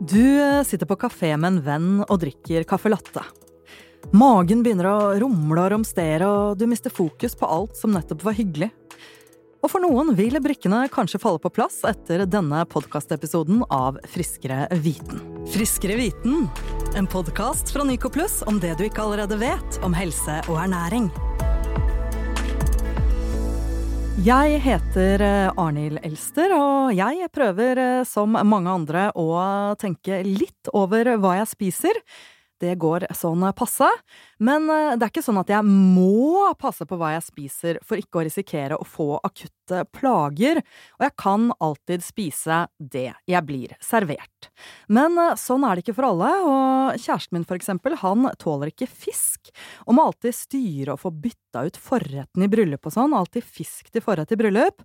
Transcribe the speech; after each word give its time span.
Du 0.00 0.40
eh, 0.40 0.62
sitter 0.62 0.86
på 0.86 0.96
kafé 0.96 1.36
med 1.36 1.52
en 1.52 1.64
venn 1.64 1.90
og 2.08 2.20
drikker 2.22 2.66
caffè 2.68 2.90
latte. 2.90 3.22
Magen 4.12 4.62
begynner 4.64 4.88
å 4.90 4.96
rumle 5.22 5.62
og 5.62 5.70
romstere, 5.72 6.26
og 6.28 6.58
du 6.58 6.66
mister 6.68 6.92
fokus 6.92 7.36
på 7.38 7.48
alt 7.48 7.78
som 7.78 7.94
nettopp 7.94 8.24
var 8.26 8.36
hyggelig. 8.36 8.70
Og 9.64 9.70
for 9.72 9.80
noen 9.80 10.12
vil 10.18 10.36
brikkene 10.44 10.82
kanskje 10.92 11.22
falle 11.22 11.40
på 11.40 11.52
plass 11.54 11.78
etter 11.88 12.26
denne 12.28 12.66
podkastepisoden 12.68 13.62
av 13.72 13.96
Friskere 14.12 14.66
viten. 14.84 15.22
Friskere 15.54 15.96
viten, 15.96 16.50
en 16.98 17.08
podkast 17.08 17.72
fra 17.72 17.86
Nyco 17.88 18.12
Pluss 18.12 18.42
om 18.50 18.60
det 18.60 18.74
du 18.76 18.84
ikke 18.90 19.06
allerede 19.06 19.40
vet 19.40 19.80
om 19.86 19.96
helse 19.96 20.42
og 20.50 20.60
ernæring. 20.66 21.08
Jeg 24.22 24.60
heter 24.62 25.22
eh, 25.26 25.56
Arnhild 25.58 25.98
Elster, 26.06 26.52
og 26.54 26.92
jeg 26.94 27.26
prøver 27.34 27.80
eh, 27.82 28.04
som 28.06 28.36
mange 28.46 28.70
andre 28.70 29.08
å 29.18 29.26
tenke 29.74 30.20
litt 30.22 30.70
over 30.70 31.16
hva 31.18 31.32
jeg 31.40 31.48
spiser. 31.50 31.98
Det 32.64 32.74
går 32.80 33.06
sånn 33.16 33.44
passe. 33.56 33.88
Men 34.42 34.68
eh, 34.72 34.94
det 34.96 35.06
er 35.06 35.12
ikke 35.12 35.24
sånn 35.24 35.40
at 35.42 35.52
jeg 35.52 35.66
må 35.68 36.48
passe 36.60 36.86
på 36.88 36.98
hva 37.00 37.14
jeg 37.14 37.26
spiser 37.26 37.80
for 37.84 38.00
ikke 38.00 38.22
å 38.22 38.24
risikere 38.26 38.78
å 38.80 38.86
få 38.88 39.18
akutte 39.20 39.84
plager, 39.96 40.60
og 40.98 41.06
jeg 41.06 41.14
kan 41.20 41.48
alltid 41.64 42.04
spise 42.04 42.64
det 42.78 43.10
jeg 43.30 43.46
blir 43.48 43.74
servert. 43.84 44.50
Men 44.92 45.16
sånn 45.40 45.64
er 45.64 45.76
det 45.76 45.84
ikke 45.84 45.96
for 45.96 46.10
alle, 46.10 46.30
og 46.44 47.00
kjæresten 47.00 47.38
min 47.38 47.46
for 47.48 47.58
eksempel, 47.58 47.96
han 48.02 48.28
tåler 48.40 48.72
ikke 48.72 48.88
fisk, 48.90 49.52
og 49.88 49.96
må 49.96 50.08
alltid 50.10 50.36
styre 50.36 50.94
og 50.94 51.02
få 51.04 51.12
bytta 51.24 51.64
ut 51.68 51.80
forretten 51.80 52.44
i 52.44 52.50
bryllup 52.52 52.88
og 52.88 52.96
sånn, 52.96 53.16
alltid 53.16 53.46
fisk 53.46 53.92
til 53.92 54.04
forrett 54.04 54.36
i 54.36 54.40
bryllup. 54.40 54.84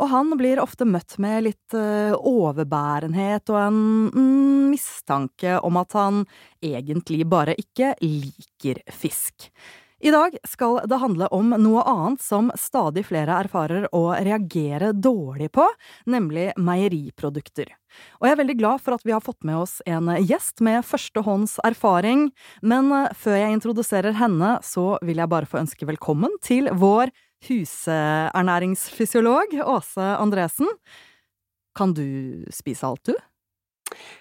Og 0.00 0.08
han 0.08 0.32
blir 0.40 0.62
ofte 0.62 0.86
møtt 0.88 1.18
med 1.20 1.44
litt 1.50 1.76
uh, 1.76 2.16
overbærenhet 2.16 3.52
og 3.52 3.60
en 3.60 3.82
mm, 4.14 4.72
mistanke 4.72 5.58
om 5.66 5.76
at 5.80 5.96
han 5.98 6.24
egentlig 6.64 7.26
bare 7.28 7.56
ikke 7.60 7.92
liker 8.00 8.80
fisk. 8.88 9.50
I 10.00 10.10
dag 10.10 10.32
skal 10.48 10.78
det 10.88 10.96
handle 10.96 11.26
om 11.36 11.50
noe 11.60 11.82
annet 11.84 12.22
som 12.24 12.48
stadig 12.56 13.02
flere 13.04 13.34
erfarer 13.44 13.84
å 13.92 14.14
reagere 14.16 14.94
dårlig 14.96 15.50
på, 15.52 15.66
nemlig 16.08 16.46
meieriprodukter. 16.56 17.68
Og 18.16 18.24
jeg 18.24 18.32
er 18.32 18.40
veldig 18.40 18.56
glad 18.62 18.80
for 18.80 18.96
at 18.96 19.04
vi 19.04 19.12
har 19.12 19.20
fått 19.20 19.44
med 19.44 19.60
oss 19.60 19.82
en 19.84 20.08
gjest 20.24 20.64
med 20.64 20.86
førstehånds 20.88 21.58
erfaring, 21.68 22.30
men 22.64 22.88
eh, 22.96 23.10
før 23.12 23.36
jeg 23.42 23.58
introduserer 23.58 24.16
henne, 24.16 24.56
så 24.64 24.94
vil 25.04 25.20
jeg 25.20 25.32
bare 25.34 25.50
få 25.50 25.60
ønske 25.66 25.88
velkommen 25.92 26.32
til 26.40 26.72
vår 26.72 27.12
husernæringsfysiolog 27.48 29.56
Åse 29.64 30.16
Andresen. 30.20 30.68
Kan 31.76 31.94
du 31.94 32.44
spise 32.52 32.86
alt, 32.86 33.06
du? 33.06 33.14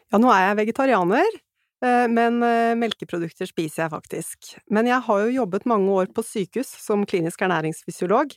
Ja, 0.10 0.18
nå 0.22 0.30
er 0.34 0.48
jeg 0.48 0.58
vegetarianer, 0.64 1.30
eh, 1.86 2.08
men 2.12 2.44
eh, 2.46 2.76
melkeprodukter 2.80 3.50
spiser 3.50 3.86
jeg 3.86 3.94
faktisk. 3.94 4.38
Men 4.74 4.90
jeg 4.90 5.02
har 5.06 5.18
jo 5.24 5.36
jobbet 5.42 5.68
mange 5.70 5.90
år 5.94 6.08
på 6.14 6.26
sykehus 6.26 6.72
som 6.82 7.06
klinisk 7.10 7.42
ernæringsfysiolog, 7.46 8.30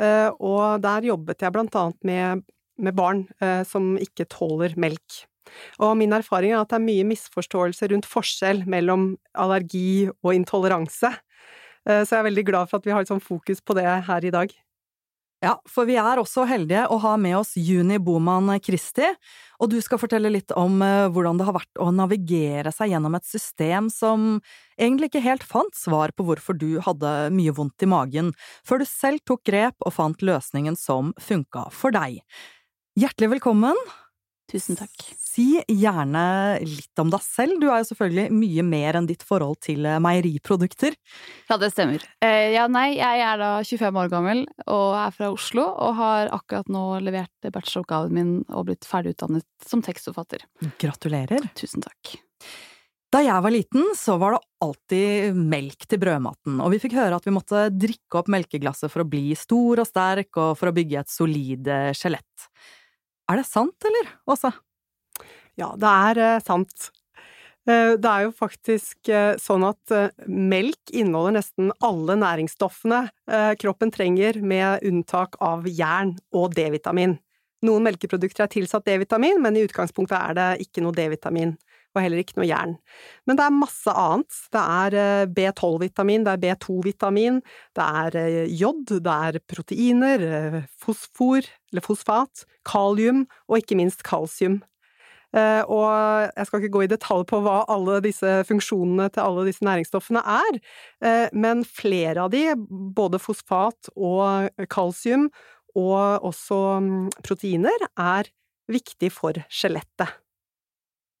eh, 0.00 0.30
og 0.40 0.82
der 0.84 1.08
jobbet 1.10 1.44
jeg 1.44 1.54
blant 1.54 1.78
annet 1.80 2.00
med, 2.04 2.44
med 2.78 2.98
barn 2.98 3.26
som 3.68 3.94
ikke 4.02 4.26
tåler 4.32 4.74
melk. 4.80 5.24
Og 5.84 5.92
min 6.00 6.14
erfaring 6.16 6.54
er 6.54 6.62
at 6.62 6.70
det 6.72 6.78
er 6.80 6.86
mye 6.86 7.04
misforståelse 7.06 7.90
rundt 7.92 8.08
forskjell 8.08 8.64
mellom 8.70 9.12
allergi 9.38 10.08
og 10.24 10.32
intoleranse. 10.34 11.12
Eh, 11.88 12.02
så 12.04 12.16
jeg 12.16 12.22
er 12.22 12.28
veldig 12.30 12.46
glad 12.50 12.70
for 12.70 12.80
at 12.80 12.86
vi 12.88 12.94
har 12.94 13.04
et 13.04 13.10
sånn 13.10 13.24
fokus 13.24 13.60
på 13.64 13.76
det 13.78 13.88
her 14.08 14.24
i 14.24 14.32
dag. 14.34 14.54
Ja, 15.44 15.58
for 15.68 15.84
vi 15.84 15.98
er 16.00 16.16
også 16.16 16.46
heldige 16.48 16.86
å 16.88 16.96
ha 17.02 17.16
med 17.20 17.36
oss 17.36 17.50
Juni 17.60 17.98
Boman 18.00 18.48
Kristi, 18.64 19.10
og 19.60 19.68
du 19.74 19.76
skal 19.84 20.00
fortelle 20.00 20.30
litt 20.32 20.54
om 20.56 20.78
eh, 20.84 21.08
hvordan 21.12 21.36
det 21.36 21.48
har 21.48 21.56
vært 21.58 21.82
å 21.82 21.90
navigere 21.92 22.72
seg 22.72 22.94
gjennom 22.94 23.18
et 23.18 23.28
system 23.28 23.90
som 23.92 24.38
egentlig 24.78 25.10
ikke 25.10 25.24
helt 25.26 25.44
fant 25.44 25.76
svar 25.76 26.14
på 26.16 26.24
hvorfor 26.24 26.56
du 26.56 26.78
hadde 26.86 27.12
mye 27.36 27.52
vondt 27.56 27.84
i 27.84 27.90
magen, 27.90 28.32
før 28.64 28.80
du 28.80 28.88
selv 28.88 29.20
tok 29.28 29.44
grep 29.44 29.76
og 29.84 29.92
fant 29.98 30.24
løsningen 30.24 30.78
som 30.80 31.12
funka 31.20 31.68
for 31.74 31.92
deg. 31.92 32.22
Hjertelig 32.96 33.34
velkommen! 33.36 33.84
Tusen 34.50 34.76
takk. 34.76 35.06
Si 35.16 35.56
gjerne 35.72 36.24
litt 36.62 37.00
om 37.00 37.08
deg 37.12 37.22
selv. 37.24 37.56
Du 37.62 37.68
er 37.70 37.80
jo 37.80 37.88
selvfølgelig 37.88 38.34
mye 38.36 38.64
mer 38.66 38.98
enn 38.98 39.08
ditt 39.08 39.24
forhold 39.24 39.56
til 39.64 39.86
eh, 39.88 40.00
meieriprodukter. 40.04 40.96
Ja, 41.48 41.56
det 41.60 41.72
stemmer. 41.72 42.04
Eh, 42.24 42.52
ja, 42.54 42.66
nei, 42.70 42.90
jeg 42.98 43.24
er 43.24 43.40
da 43.40 43.54
25 43.64 44.02
år 44.02 44.12
gammel 44.12 44.44
og 44.68 44.98
er 45.00 45.16
fra 45.16 45.32
Oslo, 45.32 45.64
og 45.64 45.96
har 45.98 46.30
akkurat 46.36 46.68
nå 46.72 46.84
levert 47.06 47.48
bacheloroppgaven 47.48 48.14
min 48.14 48.36
og 48.50 48.68
blitt 48.68 48.86
ferdigutdannet 48.88 49.48
som 49.64 49.82
tekstforfatter. 49.84 50.44
Gratulerer. 50.82 51.48
Tusen 51.56 51.84
takk. 51.84 52.16
Da 53.14 53.20
jeg 53.22 53.42
var 53.44 53.52
liten, 53.54 53.92
så 53.94 54.16
var 54.18 54.34
det 54.34 54.44
alltid 54.64 55.36
melk 55.38 55.84
til 55.86 56.00
brødmaten, 56.02 56.56
og 56.58 56.72
vi 56.72 56.80
fikk 56.82 56.96
høre 56.98 57.20
at 57.20 57.26
vi 57.28 57.34
måtte 57.36 57.68
drikke 57.70 58.18
opp 58.18 58.30
melkeglasset 58.34 58.90
for 58.90 59.04
å 59.04 59.08
bli 59.08 59.36
stor 59.38 59.84
og 59.84 59.86
sterk 59.86 60.34
og 60.34 60.56
for 60.58 60.70
å 60.70 60.74
bygge 60.74 61.04
et 61.04 61.12
solid 61.12 61.70
eh, 61.70 61.92
skjelett. 61.94 62.48
Er 63.30 63.40
det 63.40 63.46
sant, 63.48 63.86
eller, 63.88 64.10
Åse? 64.28 64.50
Ja, 65.56 65.72
det 65.80 65.90
er 65.90 66.20
eh, 66.20 66.42
sant. 66.44 66.90
Eh, 67.64 67.94
det 67.96 68.10
er 68.10 68.26
jo 68.26 68.34
faktisk 68.36 69.08
eh, 69.08 69.32
sånn 69.40 69.64
at 69.64 69.94
melk 70.28 70.92
inneholder 70.92 71.38
nesten 71.38 71.70
alle 71.84 72.18
næringsstoffene 72.20 73.06
kroppen 73.60 73.92
trenger, 73.94 74.40
med 74.44 74.84
unntak 74.84 75.38
av 75.42 75.68
jern 75.70 76.16
og 76.36 76.52
D-vitamin. 76.58 77.16
Noen 77.64 77.86
melkeprodukter 77.86 78.44
er 78.44 78.52
tilsatt 78.52 78.84
D-vitamin, 78.84 79.40
men 79.40 79.56
i 79.56 79.64
utgangspunktet 79.64 80.18
er 80.18 80.36
det 80.36 80.48
ikke 80.66 80.84
noe 80.84 80.92
D-vitamin 80.96 81.54
og 81.94 82.02
heller 82.02 82.22
ikke 82.22 82.38
noe 82.38 82.48
jern. 82.48 82.74
Men 83.28 83.38
det 83.38 83.46
er 83.46 83.54
masse 83.54 83.94
annet. 83.94 84.40
Det 84.54 84.62
er 84.62 84.98
eh, 84.98 85.30
B12-vitamin, 85.36 86.26
det 86.26 86.34
er 86.34 86.42
B2-vitamin, 86.42 87.40
det 87.78 87.88
er 88.02 88.20
eh, 88.20 88.38
jod, 88.50 88.84
det 88.90 89.16
er 89.30 89.40
proteiner, 89.50 90.28
eh, 90.28 90.60
fosfor, 90.82 91.46
eller 91.72 91.84
fosfat, 91.84 92.44
kalium 92.66 93.24
og 93.48 93.60
ikke 93.60 93.78
minst 93.78 94.06
kalsium. 94.06 94.62
Og 95.34 95.88
jeg 96.30 96.46
skal 96.46 96.60
ikke 96.60 96.74
gå 96.76 96.82
i 96.84 96.90
detalj 96.92 97.24
på 97.26 97.40
hva 97.42 97.56
alle 97.74 97.96
disse 98.04 98.36
funksjonene 98.46 99.08
til 99.10 99.24
alle 99.24 99.48
disse 99.48 99.66
næringsstoffene 99.66 100.20
er, 100.30 100.60
men 101.34 101.64
flere 101.66 102.28
av 102.28 102.30
de, 102.30 102.44
både 102.94 103.18
fosfat 103.18 103.90
og 103.98 104.46
kalsium, 104.70 105.26
og 105.74 106.28
også 106.30 106.60
mm, 106.86 107.08
proteiner, 107.26 107.88
er 107.98 108.30
viktig 108.70 109.10
for 109.10 109.42
skjelettet. 109.50 110.23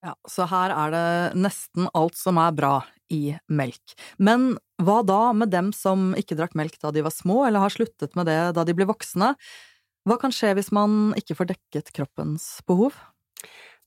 Ja, 0.04 0.12
så 0.28 0.44
her 0.50 0.72
er 0.74 0.92
det 0.92 1.06
nesten 1.40 1.86
alt 1.96 2.16
som 2.18 2.36
er 2.36 2.52
bra 2.52 2.74
i 3.12 3.36
melk. 3.48 3.94
Men 4.20 4.52
hva 4.82 4.98
da 5.06 5.32
med 5.36 5.52
dem 5.54 5.70
som 5.76 6.12
ikke 6.18 6.36
drakk 6.36 6.56
melk 6.58 6.76
da 6.82 6.90
de 6.92 7.04
var 7.06 7.14
små, 7.14 7.44
eller 7.46 7.64
har 7.64 7.72
sluttet 7.72 8.12
med 8.18 8.28
det 8.28 8.40
da 8.56 8.66
de 8.68 8.74
blir 8.76 8.90
voksne? 8.90 9.32
Hva 10.04 10.18
kan 10.20 10.34
skje 10.34 10.52
hvis 10.58 10.68
man 10.76 11.14
ikke 11.16 11.36
får 11.38 11.54
dekket 11.54 11.88
kroppens 11.96 12.58
behov? 12.68 12.96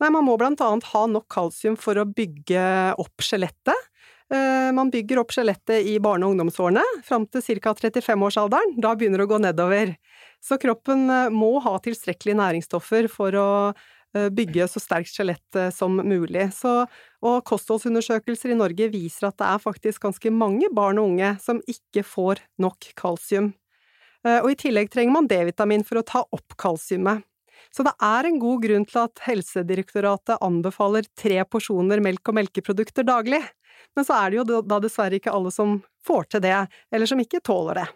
Nei, 0.02 0.10
man 0.14 0.26
må 0.26 0.38
blant 0.42 0.62
annet 0.62 0.90
ha 0.90 1.04
nok 1.10 1.28
kalsium 1.34 1.78
for 1.78 1.98
å 2.02 2.08
bygge 2.10 2.64
opp 3.02 3.26
skjelettet. 3.26 3.86
Eh, 4.34 4.70
man 4.76 4.90
bygger 4.94 5.22
opp 5.22 5.32
skjelettet 5.34 5.86
i 5.86 6.00
barne- 6.04 6.26
og 6.26 6.34
ungdomsårene, 6.34 6.84
fram 7.06 7.26
til 7.30 7.62
ca. 7.62 7.74
35-årsalderen. 7.78 8.76
Da 8.82 8.96
begynner 8.98 9.22
det 9.22 9.28
å 9.30 9.32
gå 9.32 9.40
nedover. 9.42 9.94
Så 10.44 10.58
kroppen 10.62 11.06
eh, 11.10 11.30
må 11.34 11.58
ha 11.62 11.78
tilstrekkelige 11.82 12.42
næringsstoffer 12.42 13.10
for 13.14 13.38
å 13.38 13.50
bygge 14.34 14.68
så 14.72 14.82
sterkt 14.82 15.14
skjelett 15.14 15.58
eh, 15.60 15.70
som 15.74 15.96
mulig. 15.98 16.50
Så, 16.56 16.74
og 17.26 17.38
kostholdsundersøkelser 17.48 18.54
i 18.54 18.60
Norge 18.60 18.90
viser 18.94 19.30
at 19.30 19.38
det 19.40 19.48
er 19.50 19.64
faktisk 19.64 20.08
ganske 20.08 20.34
mange 20.34 20.70
barn 20.76 21.02
og 21.02 21.14
unge 21.14 21.34
som 21.44 21.62
ikke 21.70 22.06
får 22.08 22.44
nok 22.62 22.92
kalsium. 23.00 23.54
Eh, 24.26 24.40
og 24.42 24.52
i 24.54 24.60
tillegg 24.60 24.92
trenger 24.94 25.16
man 25.16 25.30
D-vitamin 25.30 25.86
for 25.88 26.02
å 26.02 26.08
ta 26.08 26.24
opp 26.26 26.58
kalsiumet. 26.60 27.26
Så 27.74 27.84
det 27.84 27.94
er 28.04 28.28
en 28.28 28.40
god 28.40 28.64
grunn 28.64 28.86
til 28.88 29.04
at 29.04 29.22
Helsedirektoratet 29.26 30.42
anbefaler 30.46 31.08
tre 31.20 31.42
porsjoner 31.50 32.02
melk 32.04 32.30
og 32.30 32.38
melkeprodukter 32.40 33.06
daglig. 33.08 33.42
Men 33.98 34.06
så 34.06 34.18
er 34.22 34.32
det 34.32 34.40
jo 34.40 34.62
da 34.62 34.80
dessverre 34.82 35.18
ikke 35.20 35.34
alle 35.34 35.52
som 35.54 35.80
får 36.08 36.30
til 36.32 36.44
det, 36.46 36.58
eller 36.94 37.10
som 37.10 37.22
ikke 37.22 37.42
tåler 37.44 37.82
det. 37.82 37.88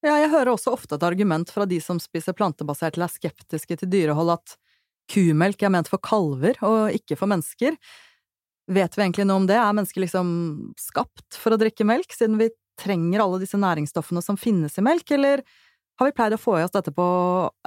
Ja, 0.00 0.14
jeg 0.16 0.30
hører 0.32 0.54
også 0.54 0.72
ofte 0.72 0.96
et 0.96 1.04
argument 1.04 1.50
fra 1.52 1.66
de 1.68 1.76
som 1.84 1.98
spiser 2.00 2.36
plantebasert 2.36 2.96
eller 2.96 3.10
er 3.10 3.18
skeptiske 3.18 3.76
til 3.82 3.90
dyrehold, 3.92 4.32
at 4.38 4.56
kumelk 5.10 5.62
er 5.62 5.72
ment 5.72 5.90
for 5.90 6.02
kalver 6.02 6.58
og 6.66 6.94
ikke 6.94 7.18
for 7.18 7.30
mennesker. 7.30 7.76
Vet 8.70 8.96
vi 8.96 9.02
egentlig 9.02 9.26
noe 9.26 9.42
om 9.42 9.48
det? 9.48 9.56
Er 9.58 9.74
mennesker 9.74 10.04
liksom 10.04 10.30
skapt 10.78 11.38
for 11.38 11.54
å 11.54 11.60
drikke 11.60 11.86
melk, 11.88 12.12
siden 12.14 12.38
vi 12.40 12.50
trenger 12.80 13.24
alle 13.24 13.40
disse 13.42 13.58
næringsstoffene 13.60 14.22
som 14.24 14.38
finnes 14.40 14.78
i 14.78 14.84
melk, 14.84 15.10
eller 15.16 15.42
har 16.00 16.08
vi 16.08 16.16
pleid 16.16 16.32
å 16.32 16.40
få 16.40 16.56
i 16.56 16.64
oss 16.64 16.72
dette 16.72 16.94
på 16.96 17.06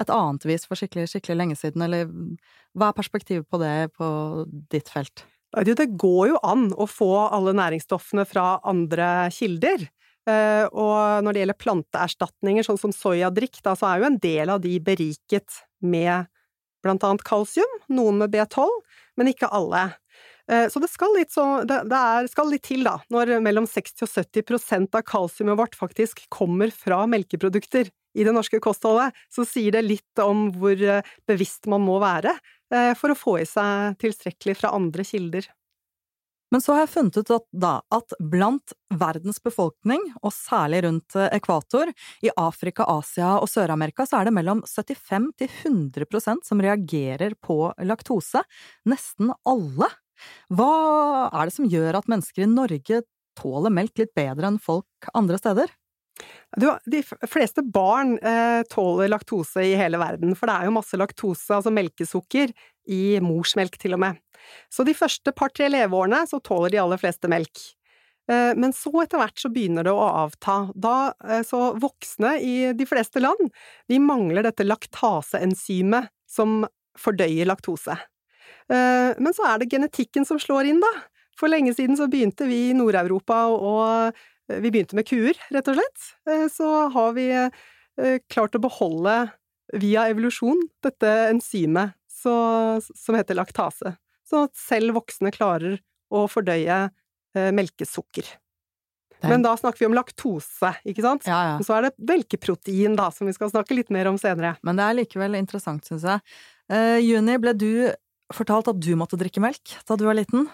et 0.01 0.09
annet 0.09 0.45
vis 0.49 0.63
for 0.65 0.79
skikkelig, 0.79 1.05
skikkelig 1.11 1.37
lenge 1.37 1.57
siden, 1.59 1.83
eller 1.85 2.07
hva 2.73 2.89
er 2.89 2.97
perspektivet 2.97 3.45
på 3.45 3.59
det 3.61 3.91
på 3.93 4.07
ditt 4.73 4.89
felt? 4.89 5.25
Det 5.53 5.85
går 6.01 6.31
jo 6.31 6.39
an 6.41 6.71
å 6.73 6.87
få 6.89 7.11
alle 7.27 7.53
næringsstoffene 7.53 8.25
fra 8.25 8.55
andre 8.65 9.29
kilder. 9.35 9.85
Eh, 10.25 10.65
og 10.71 11.21
når 11.21 11.35
det 11.35 11.43
gjelder 11.43 11.59
planteerstatninger, 11.61 12.65
sånn 12.65 12.79
som 12.79 12.95
soyadrikk, 12.95 13.59
da, 13.61 13.75
så 13.77 13.91
er 13.91 14.01
jo 14.01 14.09
en 14.09 14.19
del 14.23 14.49
av 14.49 14.63
de 14.63 14.73
beriket 14.81 15.61
med 15.85 16.25
blant 16.83 17.03
annet 17.07 17.25
kalsium, 17.27 17.79
noen 17.91 18.19
med 18.21 18.33
B12, 18.33 18.67
men 19.19 19.31
ikke 19.31 19.51
alle. 19.53 19.89
Eh, 20.51 20.67
så 20.69 20.81
det 20.83 20.91
skal 20.91 21.15
litt, 21.15 21.31
så, 21.31 21.63
det, 21.67 21.83
det 21.91 21.99
er, 21.99 22.29
skal 22.31 22.51
litt 22.51 22.65
til, 22.67 22.83
da, 22.87 22.97
når 23.13 23.37
mellom 23.43 23.67
60 23.69 24.05
og 24.05 24.11
70 24.11 24.47
prosent 24.49 24.97
av 24.97 25.05
kalsiumet 25.07 25.59
vårt 25.59 25.77
faktisk 25.79 26.25
kommer 26.33 26.73
fra 26.75 27.03
melkeprodukter 27.09 27.91
i 28.13 28.25
det 28.27 28.33
norske 28.35 28.59
kostholdet, 28.63 29.15
så 29.31 29.45
sier 29.47 29.73
det 29.73 29.85
litt 29.87 30.23
om 30.23 30.49
hvor 30.57 30.77
eh, 30.77 31.13
bevisst 31.29 31.69
man 31.71 31.85
må 31.85 31.97
være 32.03 32.35
eh, 32.35 32.91
for 32.99 33.13
å 33.13 33.17
få 33.17 33.39
i 33.41 33.47
seg 33.49 33.97
tilstrekkelig 34.03 34.59
fra 34.59 34.73
andre 34.75 35.07
kilder. 35.07 35.47
Men 36.53 36.61
så 36.61 36.75
har 36.75 36.83
jeg 36.83 36.91
funnet 36.93 37.17
ut 37.17 37.31
at, 37.33 37.45
da, 37.49 37.71
at 37.89 38.13
blant 38.29 38.75
verdens 38.93 39.39
befolkning, 39.41 40.03
og 40.21 40.35
særlig 40.35 40.83
rundt 40.85 41.17
ekvator, 41.25 41.89
i 42.21 42.29
Afrika, 42.37 42.85
Asia 42.93 43.31
og 43.39 43.49
Sør-Amerika, 43.49 44.05
så 44.05 44.19
er 44.19 44.29
det 44.29 44.35
mellom 44.37 44.61
75 44.69 45.31
til 45.41 45.49
100% 45.49 46.45
som 46.45 46.61
reagerer 46.61 47.33
på 47.41 47.57
laktose. 47.89 48.45
Nesten 48.85 49.33
alle. 49.49 49.89
Hva 50.53 50.73
er 51.31 51.49
det 51.49 51.57
som 51.57 51.69
gjør 51.71 51.97
at 51.97 52.11
mennesker 52.11 52.45
i 52.45 52.51
Norge 52.51 53.01
tåler 53.39 53.73
melk 53.73 53.97
litt 53.97 54.13
bedre 54.13 54.53
enn 54.53 54.61
folk 54.61 55.09
andre 55.17 55.41
steder? 55.41 55.73
Du, 56.59 56.67
de 56.85 57.01
fleste 57.29 57.63
barn 57.65 58.17
eh, 58.19 58.61
tåler 58.69 59.09
laktose 59.09 59.63
i 59.65 59.73
hele 59.79 59.97
verden, 60.01 60.35
for 60.37 60.49
det 60.49 60.57
er 60.57 60.69
jo 60.69 60.75
masse 60.75 60.99
laktose, 60.99 61.49
altså 61.55 61.73
melkesukker, 61.73 62.53
i 62.91 63.17
morsmelk 63.23 63.77
til 63.79 63.95
og 63.95 64.03
med. 64.03 64.19
Så 64.71 64.83
de 64.85 64.95
første 64.97 65.31
par-tre 65.35 65.69
leveårene 65.71 66.25
så 66.29 66.41
tåler 66.43 66.73
de 66.73 66.81
aller 66.83 66.99
fleste 67.01 67.29
melk. 67.31 67.63
Eh, 68.31 68.51
men 68.59 68.73
så 68.75 68.91
etter 69.03 69.19
hvert 69.19 69.39
så 69.39 69.51
begynner 69.51 69.87
det 69.87 69.93
å 69.95 70.03
avta. 70.23 70.57
Da, 70.75 71.13
eh, 71.27 71.43
så 71.47 71.73
voksne 71.79 72.37
i 72.43 72.55
de 72.77 72.87
fleste 72.87 73.23
land, 73.23 73.51
de 73.89 73.99
mangler 73.99 74.45
dette 74.47 74.67
laktaseenzymet 74.67 76.11
som 76.29 76.63
fordøyer 76.99 77.49
laktose. 77.49 77.97
Eh, 78.71 79.11
men 79.17 79.33
så 79.35 79.47
er 79.49 79.59
det 79.59 79.71
genetikken 79.73 80.25
som 80.27 80.39
slår 80.39 80.71
inn, 80.71 80.83
da. 80.83 80.93
For 81.39 81.49
lenge 81.49 81.73
siden 81.73 81.97
så 81.97 82.07
begynte 82.07 82.45
vi 82.47 82.69
i 82.69 82.77
Nord-Europa 82.77 83.47
og 83.49 84.19
vi 84.51 84.71
begynte 84.73 84.97
med 84.97 85.07
kuer, 85.07 85.37
rett 85.53 85.69
og 85.71 85.77
slett. 85.77 86.09
Eh, 86.29 86.45
så 86.51 86.69
har 86.93 87.15
vi 87.17 87.29
eh, 87.31 88.17
klart 88.31 88.57
å 88.57 88.63
beholde, 88.63 89.17
via 89.73 90.03
evolusjon, 90.11 90.59
dette 90.83 91.09
enzymet 91.31 91.95
som 92.13 93.15
heter 93.17 93.39
laktase. 93.39 93.95
Sånn 94.27 94.45
at 94.45 94.53
selv 94.59 94.99
voksne 94.99 95.31
klarer 95.33 95.79
å 96.13 96.27
fordøye 96.29 96.85
melkesukker. 97.33 98.27
Men 99.29 99.43
da 99.43 99.53
snakker 99.57 99.83
vi 99.83 99.87
om 99.87 99.95
laktose, 99.95 100.73
ikke 100.87 101.03
sant? 101.05 101.27
Ja, 101.29 101.39
ja. 101.47 101.55
Og 101.59 101.67
så 101.67 101.77
er 101.77 101.87
det 101.87 101.93
melkeprotein, 102.09 102.97
da, 102.99 103.09
som 103.15 103.29
vi 103.29 103.35
skal 103.35 103.51
snakke 103.53 103.77
litt 103.77 103.91
mer 103.93 104.09
om 104.11 104.19
senere. 104.19 104.55
Men 104.65 104.79
det 104.79 104.85
er 104.85 104.99
likevel 104.99 105.37
interessant, 105.39 105.87
syns 105.87 106.05
jeg. 106.07 106.23
Uh, 106.71 106.99
Juni, 107.03 107.37
ble 107.41 107.55
du 107.55 107.71
fortalt 108.33 108.69
at 108.71 108.79
du 108.81 108.93
måtte 108.99 109.19
drikke 109.19 109.43
melk 109.43 109.75
da 109.87 109.97
du 109.99 110.05
var 110.07 110.17
liten? 110.17 110.47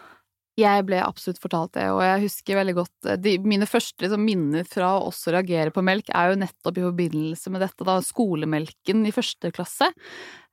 Jeg 0.60 0.86
ble 0.88 1.00
absolutt 1.04 1.40
fortalt 1.42 1.74
det, 1.78 1.86
og 1.94 2.02
jeg 2.04 2.24
husker 2.26 2.60
veldig 2.60 2.76
godt 2.82 3.08
eh, 3.08 3.20
de, 3.22 3.36
Mine 3.46 3.68
første 3.70 4.06
liksom, 4.06 4.26
minner 4.26 4.68
fra 4.68 4.96
å 4.98 5.08
også 5.10 5.34
reagere 5.36 5.74
på 5.76 5.84
melk 5.86 6.12
er 6.12 6.34
jo 6.34 6.42
nettopp 6.42 6.80
i 6.80 6.86
forbindelse 6.88 7.54
med 7.54 7.64
dette, 7.64 7.88
da, 7.88 8.00
skolemelken 8.04 9.06
i 9.08 9.14
første 9.16 9.54
klasse. 9.56 9.90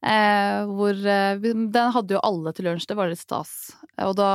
Eh, 0.07 0.69
hvor 0.77 0.99
eh, 1.09 1.41
Den 1.41 1.95
hadde 1.95 2.15
jo 2.15 2.23
alle 2.27 2.53
til 2.55 2.69
lunsj, 2.69 2.87
det 2.91 2.99
var 2.99 3.11
litt 3.11 3.23
stas. 3.23 3.55
Og 4.05 4.13
da 4.19 4.29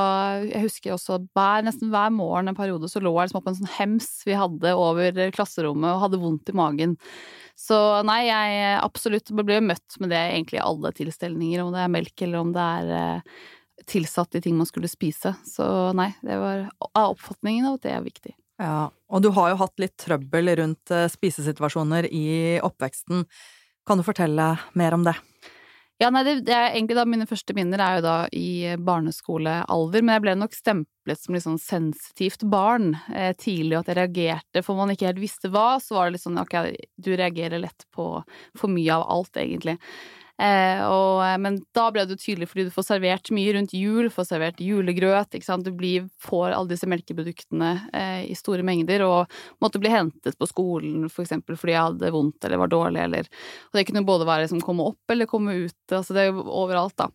Jeg 0.44 0.66
husker 0.66 0.96
også 0.96 1.20
hver, 1.32 1.62
nesten 1.64 1.92
hver 1.94 2.10
morgen 2.12 2.50
en 2.50 2.58
periode 2.58 2.90
så 2.90 3.00
lå 3.00 3.14
jeg 3.14 3.30
liksom 3.30 3.40
oppå 3.40 3.54
en 3.54 3.60
sånn 3.62 3.74
hems 3.78 4.10
vi 4.28 4.36
hadde 4.36 4.74
over 4.76 5.22
klasserommet 5.34 5.94
og 5.94 6.04
hadde 6.06 6.20
vondt 6.22 6.52
i 6.52 6.58
magen. 6.58 6.98
Så 7.58 7.78
nei, 8.08 8.24
jeg 8.26 8.76
absolutt 8.80 9.30
ble 9.38 9.60
møtt 9.64 9.98
med 10.02 10.10
det 10.12 10.20
egentlig 10.20 10.58
i 10.58 10.64
alle 10.64 10.92
tilstelninger, 10.96 11.62
om 11.62 11.74
det 11.74 11.82
er 11.84 11.92
melk 11.92 12.24
eller 12.26 12.42
om 12.42 12.54
det 12.54 12.68
er 12.78 12.94
eh, 12.98 13.42
tilsatt 13.88 14.38
i 14.38 14.42
ting 14.44 14.56
man 14.58 14.68
skulle 14.68 14.90
spise. 14.90 15.34
Så 15.46 15.66
nei, 15.96 16.12
det 16.22 16.38
var 16.40 16.68
oppfatningen 16.98 17.68
av 17.68 17.80
at 17.80 17.88
det 17.88 17.96
er 17.96 18.06
viktig. 18.06 18.36
Ja, 18.62 18.92
og 19.10 19.24
du 19.24 19.32
har 19.34 19.52
jo 19.52 19.60
hatt 19.62 19.82
litt 19.82 19.96
trøbbel 19.98 20.52
rundt 20.60 20.92
eh, 20.94 21.08
spisesituasjoner 21.10 22.06
i 22.12 22.60
oppveksten. 22.62 23.24
Kan 23.88 23.98
du 23.98 24.06
fortelle 24.06 24.54
mer 24.78 24.94
om 24.94 25.06
det? 25.06 25.16
Ja, 26.02 26.08
nei, 26.10 26.24
det, 26.26 26.40
det, 26.48 26.54
er 26.54 26.72
egentlig 26.72 26.96
da 26.98 27.04
mine 27.06 27.28
første 27.30 27.54
minner 27.54 27.78
er 27.82 27.98
jo 27.98 28.02
da 28.02 28.14
i 28.34 28.74
barneskolealder, 28.82 30.02
men 30.02 30.16
jeg 30.16 30.24
ble 30.24 30.32
nok 30.40 30.56
stemplet 30.56 31.20
som 31.20 31.36
litt 31.36 31.44
sånn 31.44 31.60
sensitivt 31.62 32.42
barn 32.50 32.96
eh, 33.14 33.30
tidlig, 33.38 33.76
og 33.76 33.84
at 33.84 33.92
jeg 33.92 33.98
reagerte, 34.00 34.64
for 34.66 34.80
man 34.80 34.90
ikke 34.94 35.12
helt 35.12 35.22
visste 35.22 35.52
hva, 35.52 35.76
så 35.82 35.98
var 35.98 36.08
det 36.08 36.16
litt 36.16 36.24
sånn 36.24 36.40
ok, 36.42 36.56
du 36.98 37.12
reagerer 37.14 37.62
lett 37.62 37.86
på 37.94 38.08
for 38.58 38.72
mye 38.72 38.96
av 38.96 39.06
alt, 39.14 39.38
egentlig. 39.38 39.76
Eh, 40.40 40.80
og, 40.88 41.20
eh, 41.26 41.36
men 41.38 41.58
da 41.76 41.84
ble 41.92 42.04
det 42.08 42.16
tydelig 42.22 42.48
fordi 42.50 42.64
du 42.66 42.72
får 42.74 42.86
servert 42.88 43.30
mye 43.34 43.52
rundt 43.54 43.74
jul, 43.76 44.08
får 44.10 44.30
servert 44.30 44.62
julegrøt. 44.64 45.36
Du 45.62 45.70
blir, 45.76 46.08
får 46.22 46.56
alle 46.56 46.72
disse 46.72 46.88
melkeproduktene 46.88 47.72
eh, 47.92 48.24
i 48.32 48.36
store 48.38 48.64
mengder, 48.66 49.04
og 49.06 49.30
måtte 49.62 49.80
bli 49.82 49.92
hentet 49.92 50.38
på 50.38 50.48
skolen 50.50 51.06
for 51.12 51.26
eksempel 51.26 51.58
fordi 51.58 51.76
jeg 51.76 51.86
hadde 51.90 52.12
vondt 52.14 52.48
eller 52.48 52.64
var 52.64 52.72
dårlig, 52.72 53.04
eller 53.04 53.30
Og 53.70 53.78
det 53.78 53.86
kunne 53.88 54.06
både 54.08 54.28
være 54.28 54.46
liksom 54.46 54.64
komme 54.64 54.88
opp 54.92 55.14
eller 55.14 55.30
komme 55.30 55.54
ut, 55.66 55.80
altså 55.92 56.16
det 56.16 56.24
er 56.24 56.32
jo 56.32 56.44
overalt, 56.48 56.96
da. 56.98 57.10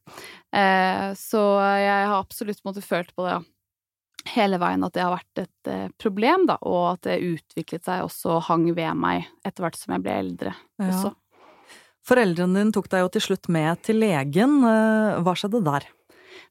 Eh, 0.53 1.11
så 1.17 1.43
jeg 1.81 2.07
har 2.07 2.17
absolutt 2.17 2.63
måtte, 2.67 2.85
følt 2.85 3.13
på 3.17 3.25
det. 3.27 3.37
Hele 4.27 4.59
veien 4.59 4.83
at 4.83 4.93
det 4.95 5.03
har 5.03 5.15
vært 5.15 5.41
et 5.43 5.71
eh, 5.71 5.87
problem, 5.99 6.47
da, 6.49 6.57
og 6.61 6.93
at 6.93 7.07
det 7.07 7.21
utviklet 7.23 7.85
seg 7.87 8.05
også 8.05 8.41
hang 8.47 8.69
ved 8.75 8.99
meg 8.99 9.27
etter 9.47 9.65
hvert 9.65 9.79
som 9.79 9.95
jeg 9.95 10.05
ble 10.05 10.19
eldre 10.23 10.53
ja. 10.53 10.89
også. 10.89 11.15
Foreldrene 12.07 12.61
dine 12.61 12.75
tok 12.75 12.87
deg 12.91 13.03
jo 13.03 13.11
til 13.17 13.25
slutt 13.29 13.49
med 13.51 13.83
til 13.83 13.99
legen. 13.99 14.61
Eh, 14.63 15.19
hva 15.25 15.35
skjedde 15.35 15.63
der? 15.65 15.87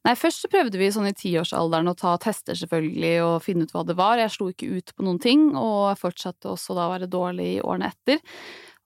Nei, 0.07 0.13
først 0.19 0.45
så 0.45 0.51
prøvde 0.53 0.79
vi 0.79 0.91
sånn 0.93 1.09
i 1.09 1.17
tiårsalderen 1.17 1.91
å 1.91 1.97
ta 1.99 2.13
tester 2.23 2.59
selvfølgelig 2.59 3.15
og 3.25 3.43
finne 3.43 3.67
ut 3.67 3.73
hva 3.75 3.83
det 3.87 3.97
var. 3.99 4.21
Jeg 4.21 4.35
slo 4.37 4.51
ikke 4.53 4.69
ut 4.79 4.93
på 4.95 5.07
noen 5.07 5.19
ting, 5.23 5.49
og 5.59 5.97
fortsatte 5.99 6.53
også 6.53 6.77
da 6.77 6.87
å 6.87 6.93
være 6.93 7.11
dårlig 7.11 7.49
i 7.57 7.61
årene 7.65 7.91
etter. 7.91 8.21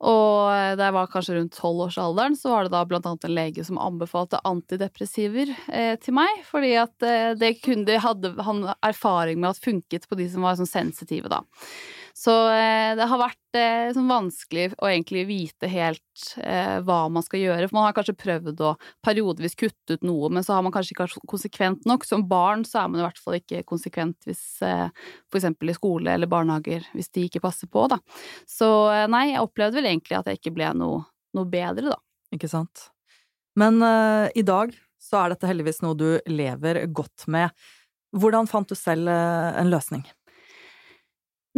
Og 0.00 0.48
da 0.80 0.86
jeg 0.86 0.96
var 0.96 1.10
kanskje 1.12 1.34
rundt 1.36 1.56
tolvårsalderen, 1.58 2.36
så 2.38 2.54
var 2.54 2.64
det 2.64 2.72
da 2.72 2.86
blant 2.88 3.08
annet 3.08 3.26
en 3.28 3.34
lege 3.36 3.64
som 3.66 3.80
anbefalte 3.82 4.40
antidepressiver 4.48 5.52
eh, 5.68 5.92
til 6.00 6.16
meg, 6.16 6.40
fordi 6.48 6.70
at 6.80 7.04
eh, 7.04 7.32
det 7.36 7.58
kunne, 7.60 7.98
hadde 8.00 8.32
han 8.46 8.62
erfaring 8.78 9.42
med 9.42 9.50
at 9.52 9.60
funket 9.60 10.08
på 10.08 10.16
de 10.16 10.30
som 10.32 10.46
var 10.46 10.56
sånn 10.56 10.70
sensitive, 10.70 11.28
da. 11.28 11.42
Så 12.20 12.32
eh, 12.52 12.92
det 12.98 13.06
har 13.08 13.20
vært 13.20 13.56
eh, 13.56 13.90
sånn 13.96 14.10
vanskelig 14.10 14.74
å 14.76 14.88
egentlig 14.90 15.22
vite 15.24 15.70
helt 15.72 16.24
eh, 16.42 16.76
hva 16.84 16.98
man 17.12 17.24
skal 17.24 17.40
gjøre. 17.40 17.68
For 17.70 17.78
man 17.78 17.86
har 17.86 17.96
kanskje 17.96 18.16
prøvd 18.20 18.60
å 18.66 18.74
periodevis 19.06 19.56
kutte 19.56 19.96
ut 19.96 20.04
noe, 20.04 20.28
men 20.28 20.44
så 20.44 20.58
har 20.58 20.66
man 20.66 20.74
kanskje 20.74 20.92
ikke 20.92 21.06
vært 21.06 21.30
konsekvent 21.32 21.88
nok. 21.88 22.04
Som 22.04 22.26
barn 22.28 22.66
så 22.68 22.82
er 22.82 22.92
man 22.92 23.00
i 23.00 23.06
hvert 23.06 23.22
fall 23.24 23.38
ikke 23.38 23.64
konsekvent 23.68 24.28
hvis 24.28 24.44
eksempel 24.60 25.72
i 25.72 25.78
skole 25.78 26.12
eller 26.12 26.28
barnehager, 26.28 26.84
hvis 26.92 27.08
de 27.16 27.24
ikke 27.30 27.40
passer 27.46 27.70
på, 27.72 27.86
da. 27.88 27.96
Så 28.48 28.68
nei, 29.08 29.30
jeg 29.30 29.46
opplevde 29.46 29.80
vel 29.80 29.88
egentlig 29.88 30.18
at 30.18 30.28
jeg 30.28 30.42
ikke 30.42 30.56
ble 30.58 30.70
noe, 30.76 31.02
noe 31.38 31.48
bedre, 31.48 31.94
da. 31.94 32.00
Ikke 32.36 32.50
sant. 32.50 32.90
Men 33.58 33.80
uh, 33.82 34.28
i 34.36 34.44
dag 34.46 34.74
så 35.00 35.22
er 35.22 35.32
dette 35.32 35.48
heldigvis 35.48 35.80
noe 35.84 35.96
du 35.98 36.08
lever 36.28 36.84
godt 36.92 37.26
med. 37.32 37.50
Hvordan 38.16 38.48
fant 38.50 38.68
du 38.68 38.76
selv 38.78 39.08
uh, 39.08 39.56
en 39.56 39.70
løsning? 39.72 40.04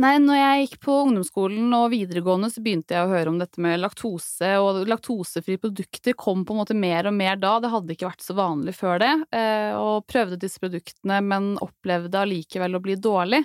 Nei, 0.01 0.15
når 0.25 0.39
jeg 0.39 0.61
gikk 0.63 0.77
på 0.87 0.95
ungdomsskolen 1.03 1.73
og 1.77 1.91
videregående, 1.93 2.49
så 2.49 2.63
begynte 2.65 2.95
jeg 2.97 3.05
å 3.05 3.11
høre 3.11 3.29
om 3.29 3.37
dette 3.37 3.61
med 3.61 3.77
laktose, 3.83 4.55
og 4.57 4.87
laktosefrie 4.89 5.61
produkter 5.61 6.17
kom 6.17 6.47
på 6.49 6.55
en 6.55 6.61
måte 6.63 6.77
mer 6.77 7.11
og 7.11 7.13
mer 7.19 7.37
da. 7.37 7.59
Det 7.61 7.69
hadde 7.75 7.93
ikke 7.93 8.09
vært 8.09 8.25
så 8.25 8.37
vanlig 8.39 8.73
før 8.79 9.03
det. 9.03 9.13
Eh, 9.37 9.77
og 9.77 10.07
prøvde 10.09 10.41
disse 10.41 10.63
produktene, 10.63 11.21
men 11.29 11.53
opplevde 11.61 12.25
allikevel 12.25 12.81
å 12.81 12.83
bli 12.89 12.97
dårlig. 13.05 13.43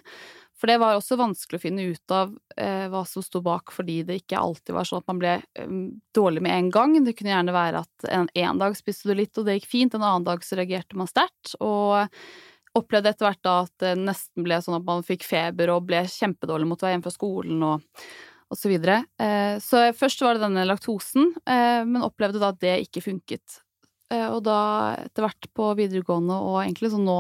For 0.58 0.72
det 0.72 0.80
var 0.82 0.96
også 0.96 1.20
vanskelig 1.20 1.60
å 1.60 1.66
finne 1.68 1.92
ut 1.92 2.16
av 2.16 2.32
eh, 2.56 2.88
hva 2.90 3.04
som 3.06 3.22
sto 3.22 3.44
bak, 3.46 3.76
fordi 3.76 4.00
det 4.08 4.22
ikke 4.24 4.40
alltid 4.40 4.74
var 4.74 4.88
sånn 4.88 5.04
at 5.04 5.12
man 5.12 5.20
ble 5.22 5.36
um, 5.60 5.82
dårlig 6.16 6.48
med 6.48 6.56
en 6.56 6.72
gang. 6.74 6.96
Det 7.06 7.14
kunne 7.20 7.36
gjerne 7.36 7.54
være 7.60 7.84
at 7.84 8.08
en, 8.08 8.32
en 8.34 8.64
dag 8.64 8.80
spiste 8.80 9.12
du 9.12 9.20
litt, 9.20 9.36
og 9.36 9.46
det 9.46 9.60
gikk 9.60 9.68
fint, 9.76 10.00
en 10.00 10.08
annen 10.08 10.26
dag 10.26 10.48
så 10.48 10.58
reagerte 10.58 10.98
man 10.98 11.12
sterkt. 11.12 11.58
Og 11.60 12.08
opplevde 12.80 13.14
etter 13.14 13.28
hvert 13.28 13.44
da 13.46 13.58
at 13.66 13.74
det 13.84 13.94
nesten 14.00 14.46
ble 14.46 14.62
sånn 14.64 14.80
at 14.80 14.88
man 14.88 15.06
fikk 15.06 15.28
feber 15.28 15.74
og 15.74 15.86
ble 15.90 16.04
kjempedårlig 16.12 16.70
mot 16.70 16.82
å 16.82 16.88
være 16.88 16.98
hjemme 16.98 17.08
fra 17.08 17.16
skolen 17.16 17.64
og, 17.68 18.04
og 18.48 18.60
så 18.60 18.72
videre. 18.72 19.02
Eh, 19.22 19.56
så 19.64 19.88
først 19.98 20.24
var 20.24 20.38
det 20.38 20.46
denne 20.48 20.68
laktosen, 20.68 21.32
eh, 21.48 21.82
men 21.88 22.06
opplevde 22.06 22.42
da 22.44 22.54
at 22.54 22.62
det 22.64 22.76
ikke 22.88 23.06
funket. 23.10 23.62
Eh, 24.14 24.28
og 24.32 24.46
da 24.46 24.60
etter 25.02 25.26
hvert 25.26 25.50
på 25.58 25.72
videregående 25.76 26.38
og 26.40 26.62
egentlig 26.62 26.94
sånn 26.94 27.08
nå 27.10 27.18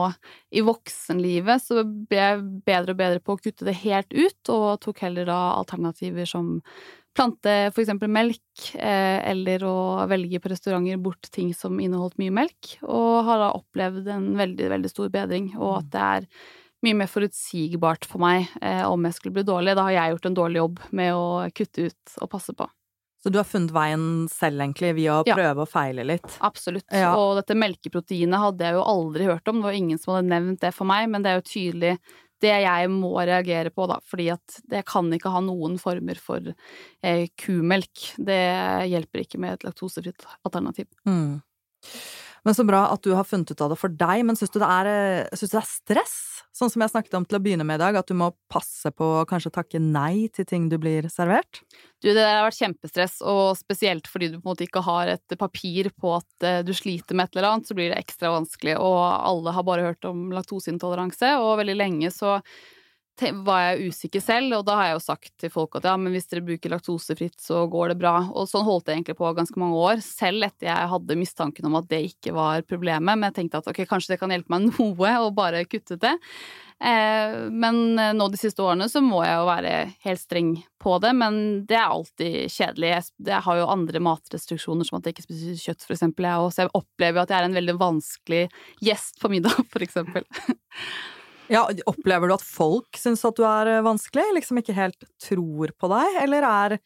i 0.55 0.63
voksenlivet 0.63 1.59
så 1.59 1.83
ble 1.83 2.21
jeg 2.21 2.45
bedre 2.67 2.93
og 2.95 3.01
bedre 3.01 3.23
på 3.23 3.35
å 3.35 3.41
kutte 3.41 3.67
det 3.67 3.75
helt 3.81 4.13
ut, 4.15 4.53
og 4.53 4.79
tok 4.85 5.03
heller 5.03 5.27
da 5.27 5.39
alternativer 5.57 6.29
som 6.29 6.55
plante 7.17 7.53
eksempel 7.73 8.11
melk, 8.13 8.41
eh, 8.77 9.19
eller 9.31 9.65
å 9.65 9.73
velge 10.09 10.39
på 10.43 10.51
restauranter 10.53 10.99
bort 11.01 11.29
ting 11.33 11.49
som 11.57 11.79
inneholdt 11.81 12.17
mye 12.21 12.33
melk, 12.33 12.77
og 12.85 13.25
har 13.27 13.41
da 13.41 13.49
opplevd 13.57 14.07
en 14.13 14.29
veldig, 14.39 14.69
veldig 14.75 14.91
stor 14.93 15.09
bedring, 15.13 15.51
og 15.57 15.79
at 15.81 15.91
det 15.95 16.05
er 16.07 16.29
mye 16.85 16.93
mer 16.99 17.09
forutsigbart 17.09 18.05
for 18.05 18.21
meg 18.21 18.47
eh, 18.61 18.83
om 18.85 19.03
jeg 19.09 19.17
skulle 19.17 19.39
bli 19.39 19.47
dårlig. 19.49 19.73
Da 19.75 19.87
har 19.87 19.95
jeg 19.97 20.13
gjort 20.15 20.27
en 20.29 20.37
dårlig 20.37 20.61
jobb 20.61 20.81
med 20.99 21.13
å 21.17 21.27
kutte 21.57 21.87
ut 21.89 22.17
og 22.21 22.29
passe 22.35 22.53
på. 22.53 22.69
Så 23.17 23.31
du 23.33 23.39
har 23.41 23.47
funnet 23.49 23.73
veien 23.73 24.03
selv, 24.29 24.61
egentlig, 24.61 24.93
via 24.95 25.17
å 25.17 25.23
Ja. 25.25 25.33
prøve 25.35 25.65
og 25.65 25.71
feile 25.71 26.05
litt? 26.05 26.37
Absolutt. 26.45 26.85
Ja. 26.93 27.15
Og 27.17 27.35
dette 27.41 27.57
melkeproteinet 27.57 28.39
hadde 28.39 28.63
jeg 28.63 28.77
jo 28.77 28.83
aldri 28.85 29.25
hørt 29.25 29.49
om. 29.49 29.57
Det 29.57 29.67
var 29.71 29.73
ingen 29.79 29.97
som 29.97 30.13
hadde 30.13 30.29
nevnt 30.29 30.61
det 30.61 30.71
for 30.77 30.85
meg, 30.85 31.09
men 31.09 31.23
det 31.25 31.31
er 31.33 31.41
jo 31.41 31.49
tydelig 31.49 31.97
det 32.43 32.53
jeg 32.63 32.91
må 32.93 33.13
reagere 33.17 33.71
på, 33.73 33.87
da. 33.89 33.97
Fordi 34.05 34.29
at 34.35 34.59
det 34.69 34.83
kan 34.89 35.09
ikke 35.13 35.31
ha 35.33 35.41
noen 35.43 35.77
former 35.81 36.19
for 36.21 36.51
eh, 36.51 37.25
kumelk. 37.39 38.11
Det 38.17 38.41
hjelper 38.91 39.23
ikke 39.23 39.41
med 39.41 39.57
et 39.57 39.67
laktosefritt 39.67 40.27
alternativ. 40.47 40.89
Mm. 41.09 41.39
Men 42.47 42.55
så 42.55 42.63
bra 42.63 42.85
at 42.93 43.03
du 43.03 43.11
har 43.11 43.27
funnet 43.27 43.49
ut 43.51 43.61
av 43.61 43.73
det 43.73 43.75
for 43.75 43.91
deg, 43.91 44.21
men 44.23 44.37
syns 44.39 44.53
du, 44.53 44.61
eh, 44.63 45.27
du 45.27 45.41
det 45.43 45.59
er 45.59 45.65
stress? 45.67 46.15
Sånn 46.55 46.71
som 46.71 46.81
jeg 46.81 46.93
snakket 46.93 47.17
om 47.19 47.25
til 47.27 47.37
å 47.37 47.41
begynne 47.43 47.65
med 47.67 47.75
i 47.75 47.81
dag, 47.83 47.97
at 47.99 48.07
du 48.07 48.15
må 48.15 48.29
passe 48.49 48.87
på 48.95 49.09
å 49.19 49.25
kanskje 49.27 49.51
takke 49.53 49.81
nei 49.83 50.29
til 50.33 50.47
ting 50.47 50.69
du 50.71 50.77
blir 50.79 51.09
servert? 51.11 51.59
Du, 51.99 52.07
det 52.07 52.23
har 52.23 52.45
vært 52.45 52.61
kjempestress, 52.61 53.19
og 53.19 53.51
spesielt 53.59 54.07
fordi 54.07 54.31
du 54.31 54.39
på 54.39 54.45
en 54.45 54.53
måte 54.53 54.63
ikke 54.63 54.85
har 54.87 55.11
et 55.11 55.35
papir 55.37 55.91
på 55.91 56.15
at 56.21 56.47
eh, 56.47 56.63
du 56.63 56.71
sliter 56.71 57.19
med 57.19 57.27
et 57.27 57.35
eller 57.35 57.49
annet, 57.51 57.67
så 57.67 57.75
blir 57.75 57.91
det 57.91 57.99
ekstra 57.99 58.31
vanskelig. 58.37 58.77
Og 58.79 58.95
alle 59.03 59.51
har 59.51 59.67
bare 59.67 59.91
hørt 59.91 60.07
om 60.07 60.29
laktoseintoleranse, 60.31 61.35
og 61.43 61.59
veldig 61.59 61.77
lenge 61.83 62.15
så 62.15 62.37
var 63.47 63.63
jeg 63.63 63.89
usikker 63.91 64.21
selv, 64.23 64.59
og 64.59 64.65
da 64.67 64.75
har 64.79 64.89
jeg 64.89 64.97
jo 64.97 65.03
sagt 65.05 65.31
til 65.41 65.51
folk 65.53 65.77
at 65.79 65.87
ja, 65.89 65.95
men 65.99 66.13
hvis 66.13 66.29
dere 66.29 66.45
bruker 66.45 66.73
laktosefritt, 66.73 67.37
så 67.41 67.63
går 67.71 67.93
det 67.93 67.99
bra. 68.01 68.15
Og 68.29 68.49
sånn 68.49 68.65
holdt 68.67 68.91
jeg 68.91 68.99
egentlig 68.99 69.17
på 69.19 69.33
ganske 69.37 69.59
mange 69.61 69.79
år, 69.81 70.03
selv 70.05 70.45
etter 70.47 70.69
jeg 70.69 70.91
hadde 70.93 71.19
mistanken 71.19 71.69
om 71.69 71.79
at 71.79 71.89
det 71.89 72.03
ikke 72.11 72.35
var 72.37 72.63
problemet. 72.67 73.17
Men 73.17 73.29
jeg 73.29 73.39
tenkte 73.41 73.63
at 73.63 73.71
ok, 73.71 73.83
kanskje 73.89 74.13
det 74.13 74.21
kan 74.21 74.33
hjelpe 74.33 74.53
meg 74.53 74.69
noe 74.77 75.17
å 75.23 75.33
bare 75.35 75.65
kutte 75.69 75.97
ut 75.97 76.05
det. 76.05 76.15
Eh, 76.77 77.37
men 77.49 77.99
eh, 77.99 78.13
nå 78.13 78.27
de 78.29 78.37
siste 78.37 78.61
årene 78.61 78.85
så 78.91 79.01
må 79.01 79.23
jeg 79.25 79.33
jo 79.39 79.49
være 79.49 79.73
helt 80.05 80.21
streng 80.21 80.51
på 80.77 80.99
det, 81.01 81.13
men 81.17 81.41
det 81.69 81.79
er 81.79 81.89
alltid 81.89 82.53
kjedelig. 82.53 82.91
Jeg, 83.25 83.41
har 83.47 83.59
jo 83.61 83.69
andre 83.73 84.01
matrestriksjoner, 84.05 84.85
som 84.85 84.99
at 84.99 85.09
jeg 85.09 85.17
ikke 85.17 85.25
spiser 85.25 85.57
kjøtt, 85.63 85.85
for 85.87 85.97
eksempel, 85.97 86.29
jeg 86.29 86.47
også. 86.47 86.65
Jeg 86.67 86.75
opplever 86.77 87.23
at 87.23 87.33
jeg 87.33 87.41
er 87.41 87.49
en 87.49 87.57
veldig 87.57 87.77
vanskelig 87.81 88.43
gjest 88.85 89.21
på 89.23 89.33
middag, 89.33 89.57
for 89.73 89.85
eksempel. 89.87 90.27
Ja, 91.51 91.63
opplever 91.87 92.27
du 92.27 92.35
at 92.35 92.43
folk 92.43 92.97
syns 92.99 93.23
at 93.27 93.37
du 93.39 93.45
er 93.47 93.69
eh, 93.77 93.83
vanskelig, 93.85 94.25
liksom 94.35 94.59
ikke 94.61 94.75
helt 94.75 95.07
tror 95.23 95.71
på 95.79 95.89
deg, 95.93 96.17
eller 96.25 96.47
er, 96.47 96.77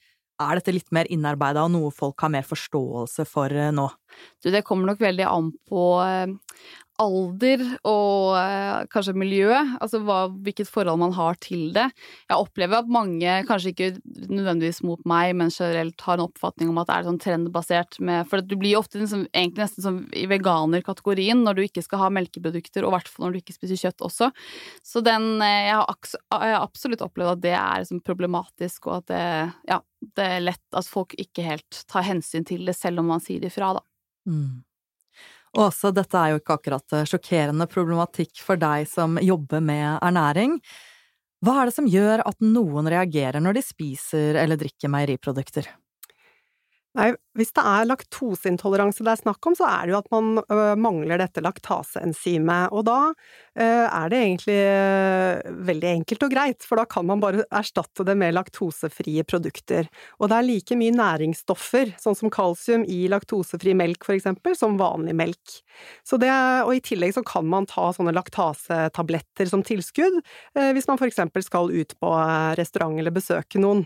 er 0.41 0.59
dette 0.59 0.75
litt 0.75 0.91
mer 0.93 1.09
innarbeida 1.09 1.63
og 1.65 1.73
noe 1.73 1.93
folk 1.95 2.21
har 2.21 2.33
mer 2.33 2.45
forståelse 2.45 3.25
for 3.29 3.53
eh, 3.53 3.71
nå? 3.73 3.87
Du, 4.43 4.51
det 4.53 4.63
kommer 4.67 4.91
nok 4.91 5.01
veldig 5.01 5.25
an 5.29 5.49
på 5.69 5.85
eh, 6.05 6.35
alder 7.01 7.63
og 7.87 8.35
eh, 8.37 8.83
kanskje 8.91 9.15
miljø, 9.17 9.49
altså 9.81 10.01
hva, 10.05 10.23
hvilket 10.45 10.69
forhold 10.69 10.99
man 11.01 11.15
har 11.15 11.37
til 11.43 11.71
det. 11.75 11.87
Jeg 12.29 12.37
opplever 12.37 12.81
at 12.81 12.91
mange, 12.91 13.35
kanskje 13.47 13.73
ikke 13.73 13.89
nødvendigvis 14.29 14.81
mot 14.87 15.01
meg, 15.09 15.33
men 15.39 15.53
generelt 15.53 16.05
har 16.05 16.19
en 16.19 16.27
oppfatning 16.27 16.71
om 16.71 16.81
at 16.81 16.89
det 16.89 16.97
er 16.97 17.09
sånn 17.09 17.21
trendbasert 17.21 17.99
med 18.03 18.29
For 18.29 18.43
du 18.45 18.55
blir 18.59 18.79
ofte 18.79 19.01
liksom, 19.01 19.25
egentlig 19.33 19.65
nesten 19.65 19.85
som 19.85 19.99
i 20.17 20.27
veganerkategorien 20.29 21.43
når 21.45 21.57
du 21.57 21.63
ikke 21.65 21.85
skal 21.85 22.05
ha 22.05 22.11
melkeprodukter, 22.13 22.85
og 22.85 22.93
i 22.93 22.97
hvert 22.97 23.11
fall 23.11 23.27
når 23.27 23.35
du 23.35 23.41
ikke 23.41 23.57
spiser 23.57 23.83
kjøtt 23.85 24.07
også. 24.07 24.31
Så 24.85 25.03
den 25.05 25.33
eh, 25.41 25.71
Jeg 25.71 25.77
har, 25.77 26.57
absolutt 26.61 27.03
opplevd 27.05 27.35
at 27.35 27.45
det 27.45 27.55
er 27.57 27.83
liksom 27.83 28.01
problematisk, 28.05 28.89
og 28.89 29.01
at 29.01 29.11
det, 29.11 29.23
ja, 29.69 29.79
det 30.17 30.27
er 30.37 30.43
lett 30.43 30.77
at 30.77 30.89
folk 30.89 31.15
ikke 31.19 31.45
helt 31.45 31.83
tar 31.89 32.05
hensyn 32.07 32.45
til 32.47 32.65
det, 32.67 32.77
selv 32.77 33.01
om 33.01 33.11
man 33.13 33.23
sier 33.23 33.41
det 33.41 33.51
ifra, 33.51 33.73
da. 33.77 33.85
Mm. 34.29 34.61
Åse, 35.59 35.91
dette 35.91 36.15
er 36.15 36.31
jo 36.31 36.39
ikke 36.39 36.55
akkurat 36.55 36.93
eh, 36.95 37.07
sjokkerende 37.09 37.67
problematikk 37.67 38.39
for 38.43 38.59
deg 38.59 38.87
som 38.87 39.17
jobber 39.19 39.59
med 39.63 39.97
ernæring. 39.99 40.57
Hva 41.43 41.57
er 41.59 41.69
det 41.69 41.75
som 41.75 41.89
gjør 41.89 42.23
at 42.23 42.37
noen 42.45 42.87
reagerer 42.91 43.43
når 43.43 43.57
de 43.59 43.65
spiser 43.65 44.39
eller 44.39 44.59
drikker 44.61 44.91
meieriprodukter? 44.93 45.67
Nei, 46.91 47.13
hvis 47.39 47.53
det 47.55 47.63
er 47.63 47.85
laktoseintoleranse 47.87 49.05
det 49.07 49.13
er 49.13 49.19
snakk 49.21 49.47
om, 49.47 49.53
så 49.55 49.63
er 49.63 49.87
det 49.87 49.93
jo 49.93 49.99
at 50.01 50.09
man 50.11 50.41
ø, 50.43 50.55
mangler 50.75 51.21
dette 51.21 51.39
laktaseenzymet. 51.39 52.73
Og 52.75 52.83
da 52.89 52.97
ø, 53.07 53.13
er 53.63 54.09
det 54.11 54.17
egentlig 54.19 54.57
ø, 54.59 55.53
veldig 55.69 55.87
enkelt 55.93 56.25
og 56.27 56.33
greit, 56.33 56.65
for 56.67 56.81
da 56.81 56.83
kan 56.91 57.07
man 57.07 57.23
bare 57.23 57.45
erstatte 57.47 58.03
det 58.07 58.17
med 58.19 58.35
laktosefrie 58.35 59.23
produkter. 59.23 59.87
Og 60.19 60.27
det 60.33 60.39
er 60.41 60.47
like 60.49 60.77
mye 60.81 60.97
næringsstoffer, 60.97 61.93
sånn 62.03 62.17
som 62.19 62.33
kalsium, 62.33 62.83
i 62.83 63.05
laktosefri 63.13 63.71
melk 63.79 64.03
for 64.09 64.17
eksempel, 64.17 64.57
som 64.59 64.75
vanlig 64.81 65.15
melk. 65.15 65.61
Det, 66.11 66.31
og 66.67 66.73
i 66.75 66.83
tillegg 66.83 67.15
så 67.15 67.23
kan 67.23 67.47
man 67.47 67.69
ta 67.71 67.87
sånne 67.95 68.11
laktasetabletter 68.19 69.47
som 69.47 69.63
tilskudd, 69.63 70.19
hvis 70.75 70.91
man 70.91 70.99
for 70.99 71.07
eksempel 71.07 71.47
skal 71.47 71.71
ut 71.71 71.95
på 72.03 72.11
restaurant 72.59 72.99
eller 72.99 73.15
besøke 73.15 73.63
noen. 73.63 73.85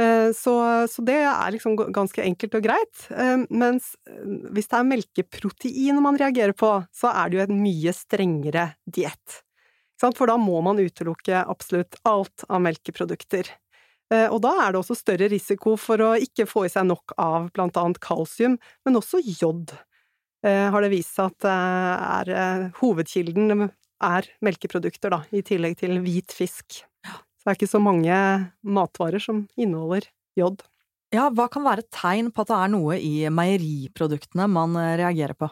Eh, 0.00 0.32
Så, 0.34 0.54
så 0.90 1.02
det 1.06 1.20
er 1.22 1.54
liksom 1.54 1.76
ganske 1.78 2.22
enkelt 2.22 2.56
og 2.58 2.64
greit. 2.66 3.06
Eh, 3.14 3.44
Mens 3.50 3.92
eh, 4.08 4.22
hvis 4.54 4.70
det 4.70 4.78
er 4.80 4.88
melkeprotein 4.90 6.00
man 6.02 6.18
reagerer 6.20 6.54
på, 6.56 6.72
så 6.94 7.12
er 7.14 7.30
det 7.30 7.38
jo 7.38 7.44
en 7.46 7.60
mye 7.62 7.94
strengere 7.94 8.72
diett. 8.86 9.40
For 10.04 10.28
da 10.28 10.34
må 10.36 10.58
man 10.66 10.80
utelukke 10.82 11.44
absolutt 11.48 11.96
alt 12.04 12.44
av 12.50 12.60
melkeprodukter. 12.60 13.48
Og 14.12 14.36
da 14.44 14.50
er 14.60 14.74
det 14.74 14.80
også 14.82 14.96
større 14.98 15.30
risiko 15.32 15.78
for 15.80 16.02
å 16.04 16.10
ikke 16.20 16.44
få 16.46 16.66
i 16.66 16.70
seg 16.70 16.84
nok 16.90 17.14
av 17.16 17.46
blant 17.56 17.78
annet 17.80 17.96
kalsium, 18.04 18.58
men 18.84 18.98
også 18.98 19.22
jod. 19.24 19.72
Har 20.44 20.84
det 20.84 20.90
vist 20.92 21.14
seg 21.16 21.30
at 21.32 21.46
er, 21.48 22.32
hovedkilden 22.82 23.64
er 23.64 24.28
melkeprodukter, 24.44 25.14
da, 25.14 25.22
i 25.32 25.40
tillegg 25.46 25.78
til 25.80 25.96
hvit 26.04 26.36
fisk. 26.36 26.82
Så 27.44 27.50
det 27.50 27.52
er 27.52 27.58
ikke 27.58 27.74
så 27.74 27.84
mange 27.84 28.18
matvarer 28.64 29.20
som 29.20 29.42
inneholder 29.60 30.06
jod. 30.40 30.62
Ja, 31.12 31.28
hva 31.28 31.44
kan 31.52 31.66
være 31.66 31.84
et 31.84 31.92
tegn 31.92 32.30
på 32.32 32.40
at 32.40 32.48
det 32.48 32.56
er 32.56 32.70
noe 32.72 32.96
i 32.96 33.28
meieriproduktene 33.28 34.46
man 34.48 34.78
eh, 34.80 34.94
reagerer 35.02 35.36
på? 35.36 35.50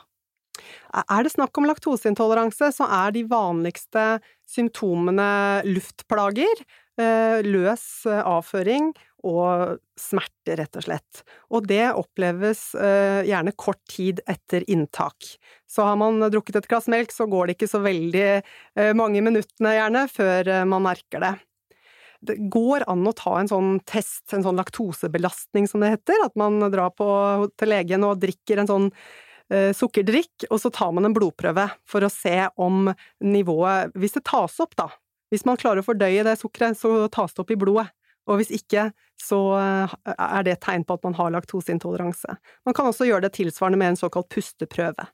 Er 0.96 1.26
det 1.26 1.34
snakk 1.34 1.60
om 1.60 1.68
laktoseintoleranse, 1.68 2.70
så 2.72 2.88
er 2.88 3.12
de 3.12 3.26
vanligste 3.28 4.06
symptomene 4.48 5.60
luftplager, 5.68 6.64
eh, 6.96 7.44
løs 7.44 7.84
eh, 8.08 8.24
avføring 8.24 8.90
og 9.28 9.76
smerte, 10.00 10.56
rett 10.58 10.80
og 10.80 10.88
slett. 10.88 11.22
Og 11.52 11.68
det 11.68 11.92
oppleves 11.92 12.72
gjerne 12.74 13.52
kort 13.54 13.78
tid 13.86 14.18
etter 14.26 14.64
inntak. 14.66 15.36
Så 15.70 15.84
har 15.86 16.00
man 16.00 16.18
drukket 16.24 16.58
et 16.58 16.66
glass 16.72 16.88
melk, 16.90 17.14
så 17.14 17.28
går 17.30 17.52
det 17.52 17.54
ikke 17.54 17.70
så 17.70 17.84
veldig 17.84 18.96
mange 18.98 19.22
minuttene, 19.22 19.76
gjerne, 19.76 20.08
før 20.10 20.50
man 20.66 20.88
merker 20.88 21.22
det. 21.22 21.36
Det 22.22 22.36
går 22.54 22.84
an 22.90 23.06
å 23.08 23.14
ta 23.18 23.34
en 23.40 23.50
sånn 23.50 23.72
test, 23.88 24.24
en 24.34 24.44
sånn 24.44 24.58
laktosebelastning 24.60 25.66
som 25.70 25.82
det 25.82 25.96
heter, 25.96 26.22
at 26.26 26.36
man 26.38 26.60
drar 26.70 26.92
på, 26.94 27.06
til 27.58 27.72
legen 27.72 28.06
og 28.06 28.20
drikker 28.22 28.62
en 28.62 28.70
sånn 28.70 28.90
eh, 29.50 29.72
sukkerdrikk, 29.74 30.46
og 30.50 30.60
så 30.62 30.70
tar 30.74 30.92
man 30.94 31.08
en 31.08 31.16
blodprøve 31.16 31.66
for 31.88 32.06
å 32.06 32.12
se 32.12 32.36
om 32.62 32.92
nivået 33.26 33.96
Hvis 33.98 34.14
det 34.18 34.26
tas 34.30 34.60
opp, 34.62 34.76
da. 34.78 34.92
Hvis 35.32 35.46
man 35.48 35.58
klarer 35.58 35.82
å 35.82 35.86
fordøye 35.86 36.22
det 36.26 36.38
sukkeret, 36.38 36.78
så 36.78 37.08
tas 37.12 37.34
det 37.34 37.42
opp 37.42 37.52
i 37.54 37.58
blodet. 37.58 37.88
Og 38.30 38.38
hvis 38.38 38.52
ikke, 38.54 38.90
så 39.18 39.38
eh, 39.58 39.94
er 40.14 40.46
det 40.46 40.56
et 40.56 40.62
tegn 40.62 40.84
på 40.86 40.94
at 40.98 41.06
man 41.06 41.16
har 41.18 41.32
laktoseintoleranse. 41.34 42.36
Man 42.66 42.76
kan 42.76 42.90
også 42.90 43.08
gjøre 43.08 43.26
det 43.26 43.34
tilsvarende 43.38 43.80
med 43.80 43.94
en 43.94 43.98
såkalt 44.04 44.30
pusteprøve. 44.30 45.08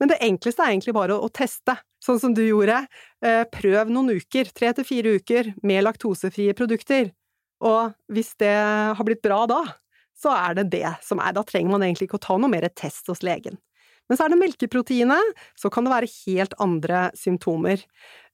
Men 0.00 0.12
det 0.12 0.20
enkleste 0.24 0.64
er 0.64 0.74
egentlig 0.74 0.94
bare 0.96 1.16
å, 1.16 1.26
å 1.26 1.32
teste, 1.32 1.76
sånn 2.02 2.20
som 2.22 2.36
du 2.36 2.42
gjorde. 2.44 2.82
Eh, 3.24 3.42
prøv 3.52 3.92
noen 3.92 4.18
uker, 4.18 4.50
tre 4.54 4.72
til 4.76 4.86
fire 4.88 5.16
uker, 5.18 5.52
med 5.62 5.84
laktosefrie 5.86 6.54
produkter. 6.58 7.12
Og 7.62 7.92
hvis 8.12 8.32
det 8.42 8.54
har 8.96 9.06
blitt 9.06 9.22
bra 9.24 9.44
da, 9.50 9.62
så 10.18 10.32
er 10.34 10.58
det 10.58 10.70
det 10.74 10.88
som 11.04 11.22
er. 11.22 11.34
Da 11.34 11.44
trenger 11.46 11.74
man 11.74 11.84
egentlig 11.86 12.10
ikke 12.10 12.20
å 12.20 12.26
ta 12.26 12.38
noe 12.38 12.50
mer 12.52 12.66
test 12.74 13.10
hos 13.10 13.22
legen. 13.26 13.58
Men 14.12 14.18
så 14.20 14.26
er 14.26 14.34
det 14.34 14.42
melkeproteinet, 14.42 15.38
så 15.56 15.70
kan 15.72 15.86
det 15.86 15.94
være 15.94 16.08
helt 16.26 16.52
andre 16.60 17.06
symptomer. 17.16 17.80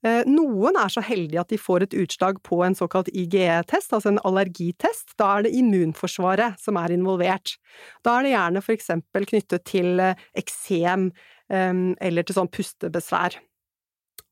Eh, 0.03 0.25
Noen 0.27 0.75
er 0.75 0.91
så 0.91 1.05
heldige 1.07 1.39
at 1.39 1.53
de 1.53 1.59
får 1.63 1.85
et 1.87 1.95
utslag 2.03 2.41
på 2.43 2.59
en 2.67 2.75
såkalt 2.75 3.07
IGE-test, 3.15 3.95
altså 3.95 4.11
en 4.11 4.19
allergitest. 4.27 5.15
Da 5.23 5.37
er 5.37 5.47
det 5.47 5.53
immunforsvaret 5.55 6.59
som 6.59 6.81
er 6.83 6.97
involvert. 6.97 7.55
Da 8.03 8.17
er 8.17 8.27
det 8.27 8.35
gjerne 8.35 8.65
for 8.67 8.75
eksempel 8.75 9.29
knyttet 9.31 9.69
til 9.71 10.03
eh, 10.03 10.27
eksem 10.43 11.13
eh, 11.47 11.71
eller 12.11 12.27
til 12.27 12.41
sånn 12.41 12.51
pustebesvær. 12.51 13.39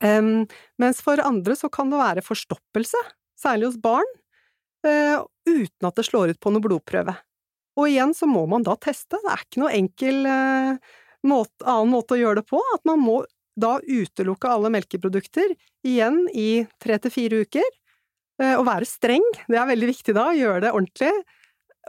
Mens 0.02 0.98
for 1.00 1.22
andre 1.22 1.54
så 1.56 1.70
kan 1.72 1.94
det 1.94 2.02
være 2.02 2.26
forstoppelse, 2.26 2.98
særlig 3.38 3.70
hos 3.70 3.78
barn, 3.86 4.10
eh, 4.82 5.22
uten 5.46 5.88
at 5.88 5.94
det 5.94 6.10
slår 6.10 6.34
ut 6.34 6.42
på 6.42 6.50
noe 6.50 6.66
blodprøve. 6.66 7.14
Og 7.78 7.86
igjen 7.94 8.18
så 8.18 8.26
må 8.26 8.48
man 8.50 8.66
da 8.66 8.74
teste, 8.82 9.22
det 9.22 9.30
er 9.30 9.46
ikke 9.46 9.62
noe 9.62 9.76
enkel 9.78 10.26
måte, 11.30 11.56
annen 11.64 11.92
måte 11.92 12.16
å 12.16 12.20
gjøre 12.20 12.40
det 12.40 12.48
på, 12.50 12.60
at 12.74 12.84
man 12.88 13.02
må 13.02 13.20
da 13.56 13.78
utelukke 13.80 14.50
alle 14.52 14.70
melkeprodukter, 14.74 15.54
igjen 15.86 16.26
i 16.34 16.66
tre 16.82 16.98
til 17.00 17.12
fire 17.14 17.42
uker, 17.46 17.68
eh, 18.42 18.54
og 18.56 18.66
være 18.68 18.88
streng, 18.88 19.24
det 19.48 19.60
er 19.60 19.70
veldig 19.70 19.90
viktig 19.94 20.16
da, 20.16 20.28
gjøre 20.36 20.66
det 20.66 20.74
ordentlig, 20.76 21.12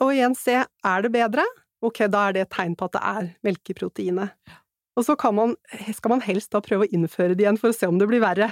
og 0.03 0.13
igjen 0.13 0.37
se, 0.37 0.61
er 0.63 1.03
det 1.03 1.11
bedre? 1.15 1.43
Ok, 1.83 2.05
da 2.09 2.27
er 2.27 2.37
det 2.37 2.45
et 2.45 2.53
tegn 2.55 2.77
på 2.77 2.87
at 2.87 2.95
det 2.95 3.03
er 3.05 3.27
melkeproteinet. 3.45 4.55
Og 4.97 5.05
så 5.05 5.13
kan 5.19 5.35
man, 5.37 5.55
skal 5.93 6.15
man 6.15 6.23
helst 6.25 6.53
da 6.55 6.61
prøve 6.65 6.87
å 6.87 6.93
innføre 6.93 7.35
det 7.37 7.45
igjen 7.45 7.59
for 7.61 7.69
å 7.69 7.77
se 7.77 7.89
om 7.89 7.99
det 8.01 8.07
blir 8.09 8.23
verre, 8.23 8.49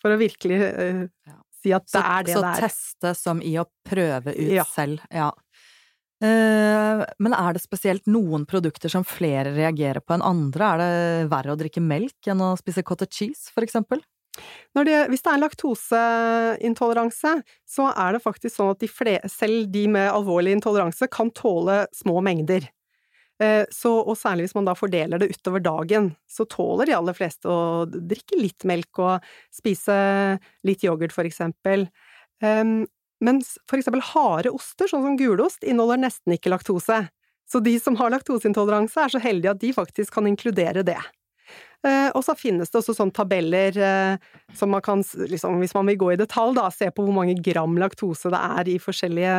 for 0.00 0.14
å 0.14 0.20
virkelig 0.20 0.60
uh, 0.60 1.02
si 1.60 1.72
at 1.76 1.84
det 1.88 1.96
Så, 1.96 2.04
er 2.04 2.26
det 2.28 2.36
så 2.36 2.44
det 2.44 2.52
er. 2.52 2.54
Så 2.54 2.68
teste 2.68 3.12
som 3.18 3.42
i 3.44 3.54
å 3.60 3.66
prøve 3.88 4.32
ut 4.36 4.52
Ja. 4.52 4.64
selv, 4.68 5.04
ja. 5.12 5.30
Men 6.24 7.34
er 7.36 7.52
det 7.52 7.60
spesielt 7.60 8.06
noen 8.08 8.46
produkter 8.48 8.88
som 8.92 9.04
flere 9.04 9.52
reagerer 9.52 10.00
på 10.00 10.14
enn 10.16 10.24
andre? 10.24 10.68
Er 10.68 10.80
det 10.80 11.28
verre 11.32 11.52
å 11.52 11.58
drikke 11.60 11.82
melk 11.84 12.30
enn 12.32 12.40
å 12.40 12.54
spise 12.56 12.84
cottage 12.86 13.18
cheese, 13.18 13.52
for 13.52 13.66
eksempel? 13.66 14.00
Det, 14.74 14.94
hvis 15.12 15.22
det 15.22 15.30
er 15.30 15.42
laktoseintoleranse, 15.42 17.34
så 17.70 17.90
er 17.92 18.16
det 18.16 18.22
faktisk 18.24 18.56
sånn 18.56 18.72
at 18.72 18.80
de 18.82 18.88
flere, 18.90 19.30
selv 19.30 19.68
de 19.74 19.84
med 19.94 20.10
alvorlig 20.10 20.56
intoleranse 20.56 21.06
kan 21.12 21.30
tåle 21.34 21.84
små 21.94 22.18
mengder. 22.24 22.66
Eh, 23.42 23.62
så, 23.74 23.92
og 24.02 24.18
særlig 24.18 24.48
hvis 24.48 24.56
man 24.58 24.66
da 24.66 24.74
fordeler 24.78 25.22
det 25.22 25.30
utover 25.34 25.62
dagen, 25.62 26.12
så 26.30 26.46
tåler 26.50 26.90
de 26.90 26.96
aller 26.98 27.16
fleste 27.16 27.50
å 27.50 27.84
drikke 27.86 28.38
litt 28.40 28.66
melk 28.66 29.02
og 29.02 29.30
spise 29.54 29.94
litt 30.66 30.84
yoghurt, 30.86 31.14
for 31.14 31.26
eksempel. 31.26 31.88
Um, 32.42 32.84
mens 33.22 33.54
for 33.70 33.78
eksempel 33.78 34.02
harde 34.14 34.50
oster, 34.54 34.88
sånn 34.90 35.04
som 35.04 35.18
gulost, 35.20 35.62
inneholder 35.62 36.00
nesten 36.06 36.34
ikke 36.36 36.52
laktose. 36.52 37.04
Så 37.50 37.60
de 37.60 37.76
som 37.80 37.96
har 38.00 38.12
laktoseintoleranse, 38.14 39.04
er 39.04 39.12
så 39.12 39.20
heldige 39.22 39.52
at 39.52 39.60
de 39.60 39.74
faktisk 39.76 40.16
kan 40.16 40.26
inkludere 40.26 40.82
det. 40.86 41.00
Eh, 41.84 42.08
og 42.16 42.24
så 42.24 42.32
finnes 42.38 42.72
det 42.72 42.80
også 42.80 42.94
sånne 42.96 43.14
tabeller 43.14 43.76
eh, 43.76 44.30
som 44.56 44.72
man 44.72 44.82
kan, 44.84 45.04
liksom, 45.04 45.60
hvis 45.60 45.76
man 45.76 45.90
vil 45.90 46.00
gå 46.00 46.12
i 46.14 46.20
detalj, 46.20 46.56
da, 46.56 46.70
se 46.72 46.88
på 46.88 47.04
hvor 47.04 47.16
mange 47.16 47.36
gram 47.44 47.76
laktose 47.80 48.32
det 48.32 48.40
er 48.40 48.72
i 48.72 48.80
forskjellige 48.80 49.36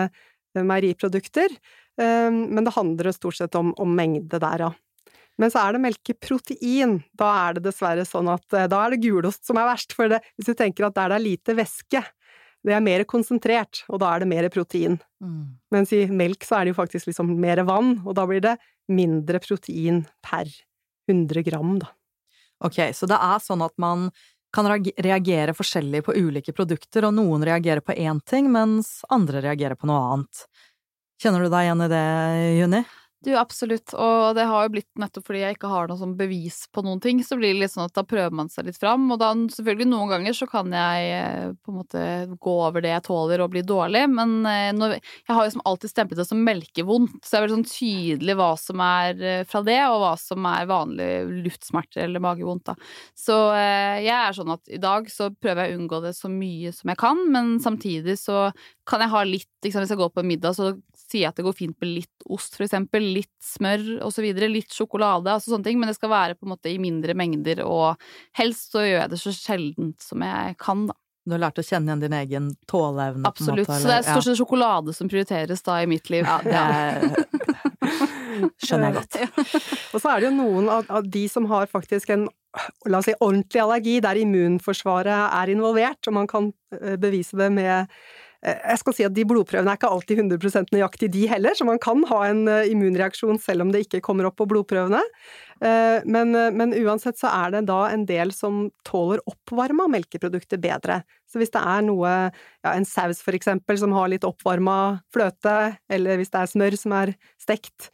meieriprodukter. 0.55 1.51
Men 1.95 2.63
det 2.63 2.73
handler 2.75 3.07
stort 3.15 3.37
sett 3.37 3.55
om, 3.55 3.69
om 3.79 3.91
mengde 3.95 4.39
der, 4.39 4.61
ja. 4.65 4.69
Men 5.39 5.51
så 5.51 5.61
er 5.63 5.75
det 5.75 5.81
melkeprotein. 5.83 6.97
Da 7.15 7.29
er 7.45 7.57
det 7.57 7.65
dessverre 7.65 8.03
sånn 8.07 8.27
at 8.31 8.43
da 8.71 8.81
er 8.81 8.95
det 8.95 9.01
gulost 9.03 9.43
som 9.47 9.59
er 9.59 9.67
verst. 9.67 9.95
For 9.95 10.11
det, 10.11 10.21
hvis 10.35 10.47
du 10.47 10.55
tenker 10.59 10.87
at 10.87 10.95
der 10.95 11.11
det 11.11 11.17
er 11.17 11.25
lite 11.25 11.55
væske, 11.55 12.01
det 12.65 12.73
er 12.73 12.83
mer 12.83 13.03
konsentrert, 13.05 13.83
og 13.91 14.01
da 14.01 14.13
er 14.13 14.23
det 14.23 14.29
mer 14.31 14.47
protein. 14.53 14.97
Mm. 15.21 15.57
Mens 15.73 15.91
i 15.93 16.05
melk 16.09 16.45
så 16.47 16.59
er 16.59 16.65
det 16.65 16.73
jo 16.73 16.79
faktisk 16.79 17.09
liksom 17.11 17.35
mer 17.41 17.61
vann, 17.67 17.99
og 18.05 18.15
da 18.17 18.25
blir 18.29 18.41
det 18.43 18.55
mindre 18.91 19.41
protein 19.43 20.03
per 20.25 20.49
100 21.09 21.45
gram, 21.45 21.77
da. 21.83 21.91
Ok, 22.65 22.79
så 22.95 23.07
det 23.09 23.19
er 23.21 23.43
sånn 23.43 23.61
at 23.65 23.75
man 23.81 24.09
kan 24.55 24.69
reagere 24.71 25.53
forskjellig 25.53 26.05
på 26.05 26.15
ulike 26.15 26.55
produkter, 26.55 27.05
og 27.05 27.17
noen 27.17 27.43
reagerer 27.45 27.83
på 27.85 27.95
én 27.99 28.21
ting, 28.25 28.47
mens 28.53 29.01
andre 29.13 29.43
reagerer 29.43 29.77
på 29.77 29.89
noe 29.89 30.13
annet. 30.13 30.45
Kjenner 31.21 31.45
du 31.45 31.51
deg 31.51 31.67
igjen 31.67 31.83
i 31.85 31.91
det, 31.91 32.05
Juni? 32.59 32.81
Du, 33.25 33.31
absolutt. 33.33 33.89
Og 33.97 34.35
det 34.37 34.43
har 34.45 34.67
jo 34.67 34.71
blitt 34.75 34.99
nettopp 35.01 35.25
fordi 35.25 35.39
jeg 35.41 35.55
ikke 35.55 35.69
har 35.71 35.87
noe 35.89 35.97
sånn 35.97 36.13
bevis 36.17 36.59
på 36.69 36.83
noen 36.85 36.99
ting, 37.01 37.23
så 37.25 37.37
blir 37.39 37.55
det 37.55 37.63
litt 37.63 37.73
sånn 37.73 37.87
at 37.87 37.95
da 37.97 38.03
prøver 38.05 38.35
man 38.37 38.51
seg 38.53 38.67
litt 38.67 38.77
fram. 38.77 39.07
Og 39.09 39.17
da 39.17 39.31
selvfølgelig 39.33 39.87
noen 39.89 40.11
ganger 40.11 40.35
så 40.37 40.45
kan 40.49 40.69
jeg 40.75 41.07
eh, 41.15 41.47
på 41.57 41.73
en 41.73 41.79
måte 41.79 42.03
gå 42.37 42.53
over 42.67 42.85
det 42.85 42.91
jeg 42.91 43.05
tåler 43.07 43.41
og 43.41 43.49
bli 43.55 43.63
dårlig, 43.65 44.03
men 44.13 44.35
eh, 44.45 44.69
når, 44.77 44.97
jeg 44.99 45.37
har 45.37 45.47
jo 45.47 45.55
som 45.55 45.65
alltid 45.71 45.93
stemplet 45.93 46.21
det 46.21 46.27
som 46.29 46.43
melkevondt, 46.45 47.17
så 47.23 47.31
det 47.31 47.39
er 47.39 47.45
veldig 47.47 47.55
sånn 47.55 47.71
tydelig 47.71 48.37
hva 48.37 48.51
som 48.61 48.85
er 48.85 49.25
eh, 49.31 49.41
fra 49.49 49.63
det, 49.65 49.79
og 49.89 49.97
hva 50.03 50.13
som 50.21 50.45
er 50.51 50.69
vanlig 50.69 51.09
luftsmerter 51.47 52.05
eller 52.05 52.25
magevondt, 52.27 52.69
da. 52.69 52.77
Så 53.17 53.39
jeg 53.55 54.13
er 54.13 54.37
sånn 54.37 54.53
at 54.53 54.69
i 54.69 54.77
dag 54.81 55.09
så 55.09 55.31
prøver 55.33 55.65
jeg 55.65 55.73
å 55.73 55.79
unngå 55.79 56.03
det 56.03 56.13
så 56.17 56.29
mye 56.29 56.69
som 56.75 56.93
jeg 56.93 57.01
kan, 57.01 57.25
men 57.33 57.55
samtidig 57.63 58.19
så 58.21 58.51
kan 58.85 59.01
jeg 59.01 59.11
ha 59.11 59.21
litt 59.25 59.65
liksom, 59.65 59.83
Hvis 59.83 59.93
jeg 59.95 59.99
går 59.99 60.11
på 60.13 60.23
middag, 60.25 60.55
så 60.57 60.73
sier 60.93 61.23
jeg 61.23 61.31
at 61.31 61.39
det 61.39 61.45
går 61.47 61.57
fint 61.57 61.77
med 61.81 61.91
litt 61.99 62.27
ost, 62.33 62.57
for 62.57 62.65
eksempel 62.65 63.07
litt 63.15 63.33
smør 63.43 63.85
osv., 64.05 64.25
litt 64.49 64.73
sjokolade, 64.73 65.31
altså 65.31 65.53
sånne 65.53 65.67
ting, 65.67 65.79
men 65.81 65.89
det 65.89 65.97
skal 65.97 66.11
være 66.13 66.37
på 66.37 66.47
en 66.47 66.53
måte 66.53 66.71
i 66.71 66.77
mindre 66.81 67.15
mengder, 67.17 67.63
og 67.65 68.01
helst 68.37 68.73
så 68.73 68.85
gjør 68.85 69.01
jeg 69.03 69.11
det 69.13 69.21
så 69.21 69.33
sjeldent 69.35 70.05
som 70.05 70.25
jeg 70.25 70.55
kan, 70.61 70.87
da. 70.91 70.97
Du 71.25 71.33
har 71.33 71.41
lært 71.41 71.57
å 71.57 71.65
kjenne 71.65 71.89
igjen 71.89 72.03
din 72.03 72.13
egen 72.13 72.49
tåleevne? 72.69 73.25
Absolutt. 73.25 73.65
Måte, 73.65 73.79
så 73.81 73.89
det 73.89 73.95
er 73.97 74.03
stort 74.05 74.27
sett 74.27 74.35
ja. 74.35 74.39
sjokolade 74.43 74.93
som 74.93 75.09
prioriteres 75.09 75.65
da 75.65 75.79
i 75.81 75.87
mitt 75.89 76.11
liv. 76.13 76.21
Ja, 76.21 76.37
det 76.45 76.59
er... 76.61 77.55
skjønner 78.61 78.91
jeg 78.91 78.97
godt. 78.99 79.17
og 79.95 80.01
så 80.03 80.11
er 80.11 80.21
det 80.21 80.27
jo 80.27 80.35
noen 80.35 80.69
av, 80.69 80.85
av, 80.91 81.07
de 81.09 81.23
som 81.31 81.47
har 81.49 81.69
faktisk 81.71 82.13
en 82.13 82.27
la 82.87 82.99
oss 83.01 83.09
si 83.09 83.15
ordentlig 83.19 83.61
allergi, 83.63 83.95
der 84.03 84.19
immunforsvaret 84.21 85.25
er 85.25 85.51
involvert, 85.51 85.99
og 86.07 86.15
man 86.15 86.29
kan 86.29 86.51
eh, 86.77 86.95
bevise 87.01 87.35
det 87.39 87.49
med 87.51 87.89
jeg 88.43 88.79
skal 88.81 88.95
si 88.97 89.05
at 89.07 89.13
de 89.15 89.25
blodprøvene 89.27 89.71
er 89.71 89.79
ikke 89.79 89.89
alltid 89.89 90.21
100 90.21 90.73
nøyaktig 90.75 91.09
de 91.13 91.25
heller, 91.31 91.55
så 91.57 91.67
man 91.67 91.79
kan 91.81 92.03
ha 92.09 92.19
en 92.29 92.43
eh, 92.51 92.69
immunreaksjon 92.71 93.39
selv 93.41 93.65
om 93.65 93.71
det 93.73 93.85
ikke 93.85 94.03
kommer 94.05 94.27
opp 94.29 94.37
på 94.41 94.47
blodprøvene. 94.51 95.01
Eh, 95.63 96.05
men, 96.05 96.35
men 96.57 96.75
uansett 96.83 97.17
så 97.21 97.31
er 97.31 97.55
det 97.55 97.63
da 97.69 97.79
en 97.89 98.05
del 98.09 98.33
som 98.35 98.67
tåler 98.87 99.23
oppvarma 99.29 99.87
melkeprodukter 99.93 100.61
bedre. 100.61 101.01
Så 101.29 101.41
hvis 101.41 101.53
det 101.55 101.63
er 101.63 101.87
noe, 101.87 102.11
ja 102.65 102.75
en 102.75 102.87
saus 102.89 103.23
for 103.25 103.37
eksempel, 103.37 103.79
som 103.81 103.95
har 103.95 104.11
litt 104.11 104.27
oppvarma 104.27 104.99
fløte, 105.15 105.75
eller 105.89 106.21
hvis 106.21 106.33
det 106.35 106.43
er 106.43 106.53
smør 106.53 106.79
som 106.79 106.95
er 106.99 107.15
stekt, 107.41 107.89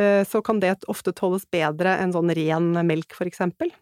så 0.00 0.38
kan 0.46 0.60
det 0.62 0.70
ofte 0.88 1.12
tåles 1.12 1.42
bedre 1.50 1.96
enn 2.00 2.14
sånn 2.14 2.30
ren 2.38 2.70
melk, 2.86 3.12
for 3.18 3.28
eksempel. 3.28 3.72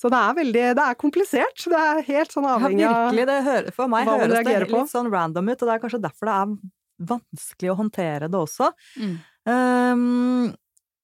Så 0.00 0.08
det 0.12 0.16
er 0.16 0.36
veldig 0.38 0.66
Det 0.78 0.84
er 0.86 0.98
komplisert. 1.00 1.64
Det 1.68 1.80
er 1.80 2.02
helt 2.06 2.32
sånn 2.32 2.48
avhengig 2.48 2.86
av 2.88 2.94
ja, 2.94 3.00
virkelig, 3.10 3.26
det 3.28 3.74
For 3.76 3.92
meg 3.92 4.08
høres 4.08 4.32
det 4.46 4.56
litt 4.64 4.72
på. 4.72 4.84
sånn 4.88 5.10
random 5.12 5.52
ut, 5.52 5.58
og 5.58 5.68
det 5.68 5.74
er 5.74 5.82
kanskje 5.82 6.04
derfor 6.06 6.30
det 6.30 6.38
er 6.38 6.56
vanskelig 7.10 7.72
å 7.72 7.78
håndtere 7.78 8.28
det 8.32 8.40
også. 8.40 8.70
Mm. 9.00 9.14
Um, 9.48 10.50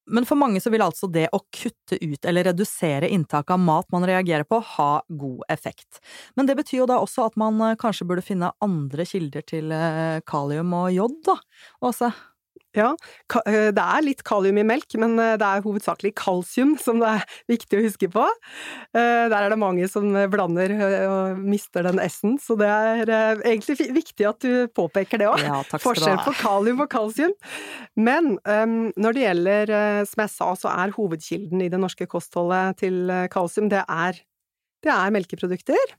men 0.07 0.27
for 0.29 0.39
mange 0.39 0.61
så 0.63 0.71
vil 0.71 0.85
altså 0.85 1.09
det 1.11 1.27
å 1.35 1.41
kutte 1.51 1.99
ut 1.99 2.29
eller 2.29 2.47
redusere 2.47 3.09
inntaket 3.11 3.57
av 3.57 3.63
mat 3.63 3.89
man 3.95 4.07
reagerer 4.07 4.47
på, 4.47 4.61
ha 4.77 4.91
god 5.09 5.43
effekt. 5.51 5.99
Men 6.39 6.47
det 6.47 6.55
betyr 6.61 6.85
jo 6.85 6.89
da 6.91 7.01
også 7.03 7.27
at 7.27 7.39
man 7.41 7.59
eh, 7.67 7.75
kanskje 7.81 8.07
burde 8.07 8.25
finne 8.25 8.53
andre 8.63 9.07
kilder 9.09 9.43
til 9.51 9.75
eh, 9.75 10.23
kalium 10.29 10.77
og 10.79 10.93
jod, 10.95 11.19
da, 11.27 11.37
Åse? 11.91 12.13
Ja, 12.77 12.91
eh, 13.47 13.71
det 13.75 13.83
er 13.83 14.05
litt 14.05 14.23
kalium 14.27 14.59
i 14.61 14.67
melk, 14.67 14.93
men 15.01 15.17
eh, 15.23 15.35
det 15.41 15.47
er 15.47 15.65
hovedsakelig 15.65 16.13
kalsium 16.19 16.75
som 16.81 17.01
det 17.01 17.15
er 17.17 17.25
viktig 17.55 17.79
å 17.79 17.85
huske 17.87 18.11
på. 18.13 18.27
Eh, 18.93 19.25
der 19.33 19.37
er 19.39 19.53
det 19.53 19.61
mange 19.61 19.89
som 19.91 20.11
blander 20.33 20.75
og 21.07 21.41
mister 21.41 21.87
den 21.89 22.01
S-en, 22.05 22.37
så 22.43 22.59
det 22.61 22.69
er 22.69 23.13
egentlig 23.41 23.79
viktig 23.97 24.29
at 24.29 24.45
du 24.45 24.69
påpeker 24.77 25.23
det 25.23 25.31
òg. 25.31 25.45
Ja, 25.47 25.63
Forskjell 25.81 26.21
på 26.27 26.37
kalium 26.41 26.85
og 26.85 26.91
kalsium. 26.93 27.35
Men 27.97 28.37
um, 28.45 28.91
når 28.99 29.17
det 29.17 29.23
gjelder, 29.25 29.73
som 30.09 30.23
jeg 30.25 30.33
sa, 30.33 30.49
så 30.59 30.73
er 30.73 30.95
hovedkilden 30.97 31.63
i 31.65 31.71
det 31.73 31.81
norske 31.81 32.09
kostholdet 32.11 32.81
til 32.83 33.13
kalsium, 33.33 33.71
det 33.73 33.85
er, 33.87 34.19
det 34.85 34.93
er 34.93 35.15
melkeprodukter. 35.15 35.97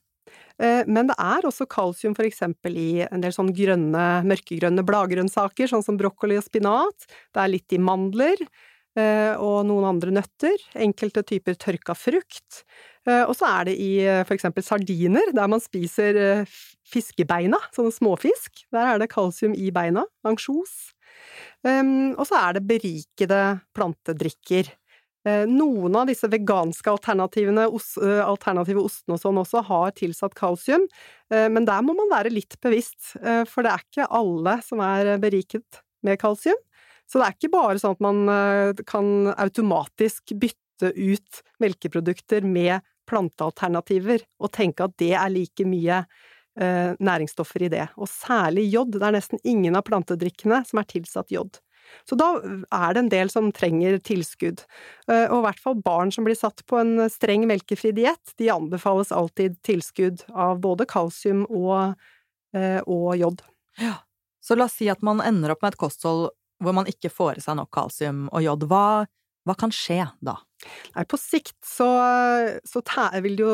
Eh, 0.57 0.83
men 0.89 1.09
det 1.09 1.15
er 1.21 1.45
også 1.45 1.67
kalsium 1.69 2.15
eksempel 2.17 2.77
i 2.77 2.89
en 3.05 3.21
del 3.21 3.33
sånn 3.35 3.53
grønne, 3.55 4.05
mørkegrønne 4.27 4.85
bladgrønnsaker, 4.87 5.69
sånn 5.69 5.85
som 5.85 5.99
brokkoli 5.99 6.39
og 6.39 6.47
spinat. 6.47 7.07
Det 7.33 7.43
er 7.43 7.53
litt 7.53 7.75
i 7.75 7.81
mandler 7.81 8.41
eh, 8.97 9.33
og 9.37 9.67
noen 9.69 9.87
andre 9.93 10.15
nøtter. 10.17 10.57
Enkelte 10.87 11.23
typer 11.27 11.57
tørka 11.61 11.95
frukt. 11.97 12.63
Eh, 13.07 13.23
og 13.23 13.35
så 13.37 13.51
er 13.59 13.69
det 13.69 13.77
i 13.81 13.91
eksempel 14.25 14.65
sardiner, 14.65 15.33
der 15.35 15.51
man 15.51 15.63
spiser 15.63 16.47
fiskebeina, 16.87 17.59
sånne 17.75 17.93
småfisk. 17.93 18.65
Der 18.73 18.95
er 18.95 19.01
det 19.01 19.11
kalsium 19.13 19.53
i 19.53 19.69
beina. 19.75 20.07
Ansjos. 20.27 20.93
Og 21.67 22.21
så 22.29 22.37
er 22.37 22.55
det 22.55 22.67
berikede 22.69 23.39
plantedrikker. 23.75 24.69
Eh, 25.27 25.43
noen 25.49 25.95
av 25.97 26.07
disse 26.07 26.27
veganske 26.31 26.91
alternativene, 26.91 27.65
eh, 27.67 28.21
alternative 28.23 28.83
ostene 28.85 29.17
og 29.17 29.19
sånn 29.19 29.41
også, 29.41 29.63
har 29.65 29.91
tilsatt 29.97 30.35
kalsium, 30.37 30.87
eh, 31.31 31.49
men 31.49 31.65
der 31.65 31.81
må 31.83 31.95
man 31.97 32.11
være 32.13 32.31
litt 32.31 32.55
bevisst, 32.61 33.17
for 33.49 33.63
det 33.63 33.73
er 33.73 33.83
ikke 33.83 34.07
alle 34.09 34.61
som 34.63 34.79
er 34.79 35.17
beriket 35.17 35.81
med 36.03 36.19
kalsium. 36.19 36.57
Så 37.07 37.19
det 37.19 37.27
er 37.27 37.35
ikke 37.35 37.51
bare 37.51 37.79
sånn 37.79 37.95
at 37.95 38.01
man 38.03 38.75
kan 38.85 39.33
automatisk 39.37 40.35
bytte 40.35 40.91
ut 40.91 41.41
melkeprodukter 41.59 42.43
med 42.43 42.81
plantealternativer 43.07 44.25
og 44.41 44.51
tenke 44.51 44.83
at 44.83 44.97
det 44.97 45.13
er 45.13 45.29
like 45.29 45.63
mye 45.63 46.05
næringsstoffer 46.57 47.63
i 47.63 47.69
det. 47.69 47.87
Og 47.97 48.07
særlig 48.11 48.69
jod. 48.73 48.91
Det 48.91 49.07
er 49.07 49.15
nesten 49.15 49.39
ingen 49.45 49.75
av 49.75 49.83
plantedrikkene 49.87 50.65
som 50.67 50.79
er 50.79 50.89
tilsatt 50.91 51.31
jod. 51.31 51.61
Så 52.07 52.17
da 52.19 52.29
er 52.39 52.95
det 52.95 53.03
en 53.03 53.11
del 53.11 53.31
som 53.31 53.51
trenger 53.55 53.99
tilskudd. 54.03 54.63
Eh, 55.09 55.25
og 55.25 55.39
i 55.39 55.45
hvert 55.47 55.61
fall 55.63 55.77
barn 55.83 56.13
som 56.13 56.27
blir 56.27 56.37
satt 56.37 56.63
på 56.69 56.79
en 56.81 57.07
streng 57.11 57.47
melkefri 57.49 57.93
diett, 57.95 58.33
de 58.39 58.51
anbefales 58.53 59.13
alltid 59.15 59.59
tilskudd 59.67 60.25
av 60.33 60.61
både 60.63 60.87
kalsium 60.89 61.45
og, 61.49 61.97
eh, 62.55 62.79
og 62.85 63.15
jod. 63.19 63.45
Ja. 63.81 63.99
Så 64.43 64.55
la 64.55 64.69
oss 64.69 64.77
si 64.79 64.87
at 64.91 65.03
man 65.03 65.21
ender 65.23 65.51
opp 65.53 65.63
med 65.65 65.75
et 65.75 65.81
kosthold 65.81 66.29
hvor 66.63 66.73
man 66.73 66.87
ikke 66.89 67.11
får 67.13 67.37
i 67.37 67.43
seg 67.43 67.59
nok 67.59 67.69
kalsium 67.75 68.25
og 68.31 68.41
jod. 68.41 68.65
Hva, 68.71 69.05
hva 69.45 69.55
kan 69.59 69.73
skje 69.73 70.01
da? 70.25 70.39
Nei, 70.95 71.03
på 71.05 71.19
sikt 71.21 71.57
så, 71.65 71.87
så 72.65 72.81
vil, 73.21 73.37
jo, 73.43 73.51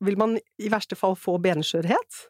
vil 0.00 0.18
man 0.20 0.38
i 0.38 0.70
verste 0.72 0.96
fall 0.96 1.16
få 1.18 1.36
benskjørhet. 1.44 2.22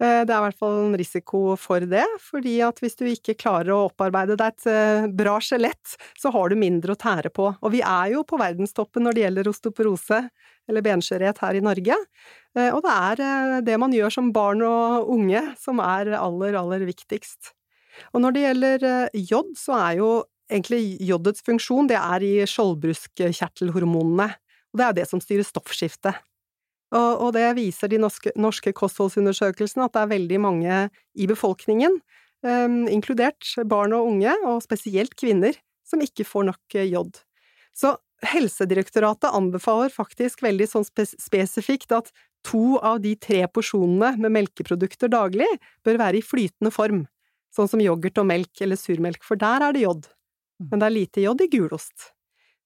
Eh, 0.00 0.22
det 0.24 0.32
er 0.32 0.38
i 0.38 0.44
hvert 0.46 0.60
fall 0.60 0.78
en 0.86 0.96
risiko 0.96 1.42
for 1.60 1.84
det, 1.84 2.06
fordi 2.24 2.56
at 2.64 2.78
hvis 2.80 2.96
du 2.96 3.04
ikke 3.10 3.36
klarer 3.40 3.74
å 3.74 3.82
opparbeide 3.90 4.38
deg 4.40 4.54
et 4.54 4.68
eh, 4.72 5.08
bra 5.12 5.36
skjelett, 5.44 5.96
så 6.16 6.32
har 6.32 6.48
du 6.48 6.56
mindre 6.60 6.94
å 6.94 7.00
tære 7.00 7.32
på. 7.36 7.50
Og 7.52 7.74
vi 7.74 7.82
er 7.84 8.14
jo 8.14 8.24
på 8.24 8.40
verdenstoppen 8.40 9.04
når 9.04 9.16
det 9.16 9.24
gjelder 9.26 9.50
osteoporose, 9.52 10.22
eller 10.70 10.86
benskjørhet, 10.86 11.42
her 11.44 11.58
i 11.58 11.64
Norge. 11.64 11.98
Eh, 12.56 12.70
og 12.72 12.80
det 12.86 12.96
er 12.96 13.64
det 13.66 13.76
man 13.82 13.92
gjør 13.94 14.16
som 14.16 14.32
barn 14.32 14.64
og 14.64 15.12
unge 15.12 15.44
som 15.60 15.82
er 15.84 16.14
aller, 16.16 16.56
aller 16.56 16.86
viktigst. 16.88 17.52
Og 18.14 18.24
når 18.24 18.32
det 18.32 18.44
gjelder 18.46 18.90
jod, 19.28 19.52
så 19.60 19.76
er 19.82 19.98
jo 19.98 20.10
egentlig 20.50 20.96
jodets 21.04 21.44
funksjon 21.44 21.90
det 21.90 21.98
er 22.00 22.24
i 22.24 22.34
skjoldbruskkjertelhormonene. 22.48 24.30
Og 24.70 24.78
det 24.78 24.86
er 24.86 24.92
jo 24.92 25.00
det 25.02 25.08
som 25.10 25.20
styrer 25.22 25.46
stoffskiftet. 25.46 26.24
Og, 26.90 27.10
og 27.22 27.32
det 27.36 27.46
viser 27.58 27.90
de 27.90 28.00
norske, 28.02 28.32
norske, 28.34 28.72
kostholdsundersøkelsene 28.74 29.86
at 29.86 29.94
det 29.94 30.02
er 30.02 30.12
veldig 30.14 30.40
mange 30.42 30.78
i 31.14 31.28
befolkningen, 31.30 32.00
um, 32.46 32.80
inkludert 32.90 33.52
barn 33.70 33.94
og 33.94 34.08
unge, 34.10 34.34
og 34.42 34.62
spesielt 34.64 35.14
kvinner, 35.18 35.54
som 35.86 36.02
ikke 36.02 36.26
får 36.26 36.48
nok 36.50 36.78
eh, 36.78 36.90
jod. 36.90 37.22
Så 37.76 37.94
Helsedirektoratet 38.26 39.32
anbefaler 39.32 39.92
faktisk 39.94 40.42
veldig 40.44 40.66
sånn 40.68 40.84
spesifikt 40.84 41.94
at 41.96 42.10
to 42.44 42.76
av 42.84 43.00
de 43.04 43.14
tre 43.16 43.46
porsjonene 43.48 44.16
med 44.20 44.34
melkeprodukter 44.34 45.10
daglig 45.12 45.48
bør 45.86 46.00
være 46.02 46.20
i 46.20 46.24
flytende 46.24 46.72
form, 46.74 47.04
sånn 47.54 47.70
som 47.70 47.82
yoghurt 47.82 48.20
og 48.20 48.28
melk 48.28 48.62
eller 48.64 48.80
surmelk, 48.80 49.24
for 49.24 49.40
der 49.40 49.64
er 49.64 49.76
det 49.76 49.86
jod. 49.86 50.08
Mm. 50.60 50.68
Men 50.72 50.82
det 50.82 50.88
er 50.88 50.96
lite 50.96 51.24
jod 51.24 51.44
i 51.44 51.48
gulost. 51.52 52.10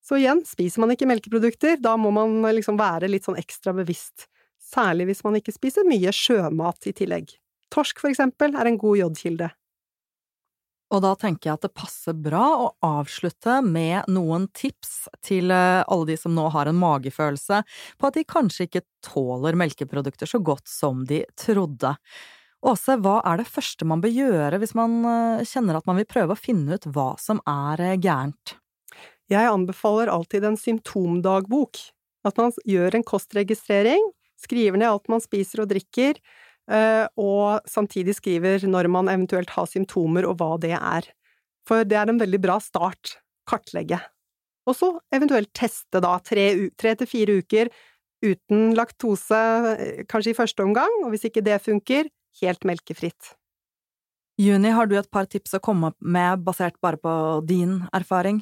Så 0.05 0.19
igjen, 0.21 0.43
spiser 0.45 0.85
man 0.85 0.93
ikke 0.93 1.09
melkeprodukter, 1.09 1.79
da 1.81 1.95
må 1.97 2.13
man 2.13 2.43
liksom 2.53 2.77
være 2.77 3.09
litt 3.09 3.25
sånn 3.25 3.41
ekstra 3.41 3.73
bevisst, 3.77 4.27
særlig 4.61 5.09
hvis 5.09 5.25
man 5.25 5.39
ikke 5.41 5.55
spiser 5.55 5.87
mye 5.89 6.13
sjømat 6.13 6.91
i 6.91 6.93
tillegg. 6.97 7.33
Torsk, 7.73 8.03
for 8.03 8.13
eksempel, 8.13 8.53
er 8.53 8.69
en 8.69 8.81
god 8.81 9.01
jodkilde. 9.01 9.49
Og 10.93 11.01
da 11.03 11.15
tenker 11.19 11.49
jeg 11.49 11.57
at 11.57 11.65
det 11.65 11.75
passer 11.75 12.15
bra 12.15 12.45
å 12.61 12.67
avslutte 12.85 13.57
med 13.65 14.07
noen 14.13 14.47
tips 14.55 15.09
til 15.25 15.51
eh, 15.51 15.81
alle 15.83 16.11
de 16.13 16.17
som 16.21 16.35
nå 16.37 16.45
har 16.55 16.69
en 16.71 16.79
magefølelse 16.79 17.63
på 17.99 18.09
at 18.09 18.19
de 18.19 18.27
kanskje 18.29 18.69
ikke 18.69 18.85
tåler 19.05 19.59
melkeprodukter 19.59 20.29
så 20.31 20.43
godt 20.45 20.69
som 20.71 21.03
de 21.09 21.25
trodde. 21.41 21.97
Åse, 22.65 22.99
hva 23.01 23.19
er 23.27 23.41
det 23.41 23.51
første 23.51 23.89
man 23.89 24.05
bør 24.05 24.13
gjøre 24.15 24.61
hvis 24.61 24.77
man 24.79 25.01
eh, 25.09 25.47
kjenner 25.49 25.81
at 25.81 25.89
man 25.89 25.99
vil 26.01 26.11
prøve 26.11 26.37
å 26.37 26.41
finne 26.41 26.77
ut 26.77 26.87
hva 26.95 27.15
som 27.21 27.43
er 27.49 27.83
eh, 27.89 27.99
gærent? 27.99 28.59
Jeg 29.33 29.49
anbefaler 29.49 30.13
alltid 30.13 30.45
en 30.45 30.59
symptomdagbok. 30.61 31.81
At 32.25 32.39
man 32.41 32.55
gjør 32.69 32.97
en 32.97 33.05
kostregistrering, 33.05 34.05
skriver 34.41 34.81
ned 34.81 34.89
alt 34.89 35.11
man 35.13 35.23
spiser 35.23 35.65
og 35.65 35.71
drikker, 35.73 36.19
eh, 36.73 37.05
og 37.21 37.65
samtidig 37.69 38.17
skriver 38.17 38.65
når 38.69 38.89
man 38.93 39.11
eventuelt 39.13 39.53
har 39.53 39.69
symptomer 39.69 40.29
og 40.29 40.39
hva 40.41 40.55
det 40.61 40.75
er. 40.79 41.09
For 41.69 41.85
det 41.85 41.99
er 42.01 42.13
en 42.13 42.21
veldig 42.21 42.41
bra 42.41 42.59
start. 42.65 43.19
Kartlegge. 43.49 44.01
Og 44.65 44.77
så 44.77 44.89
eventuelt 45.13 45.51
teste 45.57 46.01
da 46.01 46.17
tre, 46.25 46.71
tre 46.81 46.95
til 46.97 47.09
fire 47.09 47.41
uker 47.45 47.69
uten 48.25 48.73
laktose, 48.73 49.41
kanskje 50.09 50.33
i 50.33 50.37
første 50.39 50.65
omgang, 50.65 51.03
og 51.05 51.13
hvis 51.13 51.27
ikke 51.29 51.45
det 51.45 51.61
funker, 51.61 52.09
helt 52.41 52.65
melkefritt. 52.65 53.35
Juni, 54.41 54.73
har 54.75 54.89
du 54.89 54.97
et 54.99 55.11
par 55.13 55.29
tips 55.31 55.55
å 55.55 55.63
komme 55.63 55.93
med 56.01 56.41
basert 56.47 56.81
bare 56.83 56.99
på 56.99 57.13
din 57.47 57.83
erfaring? 57.95 58.41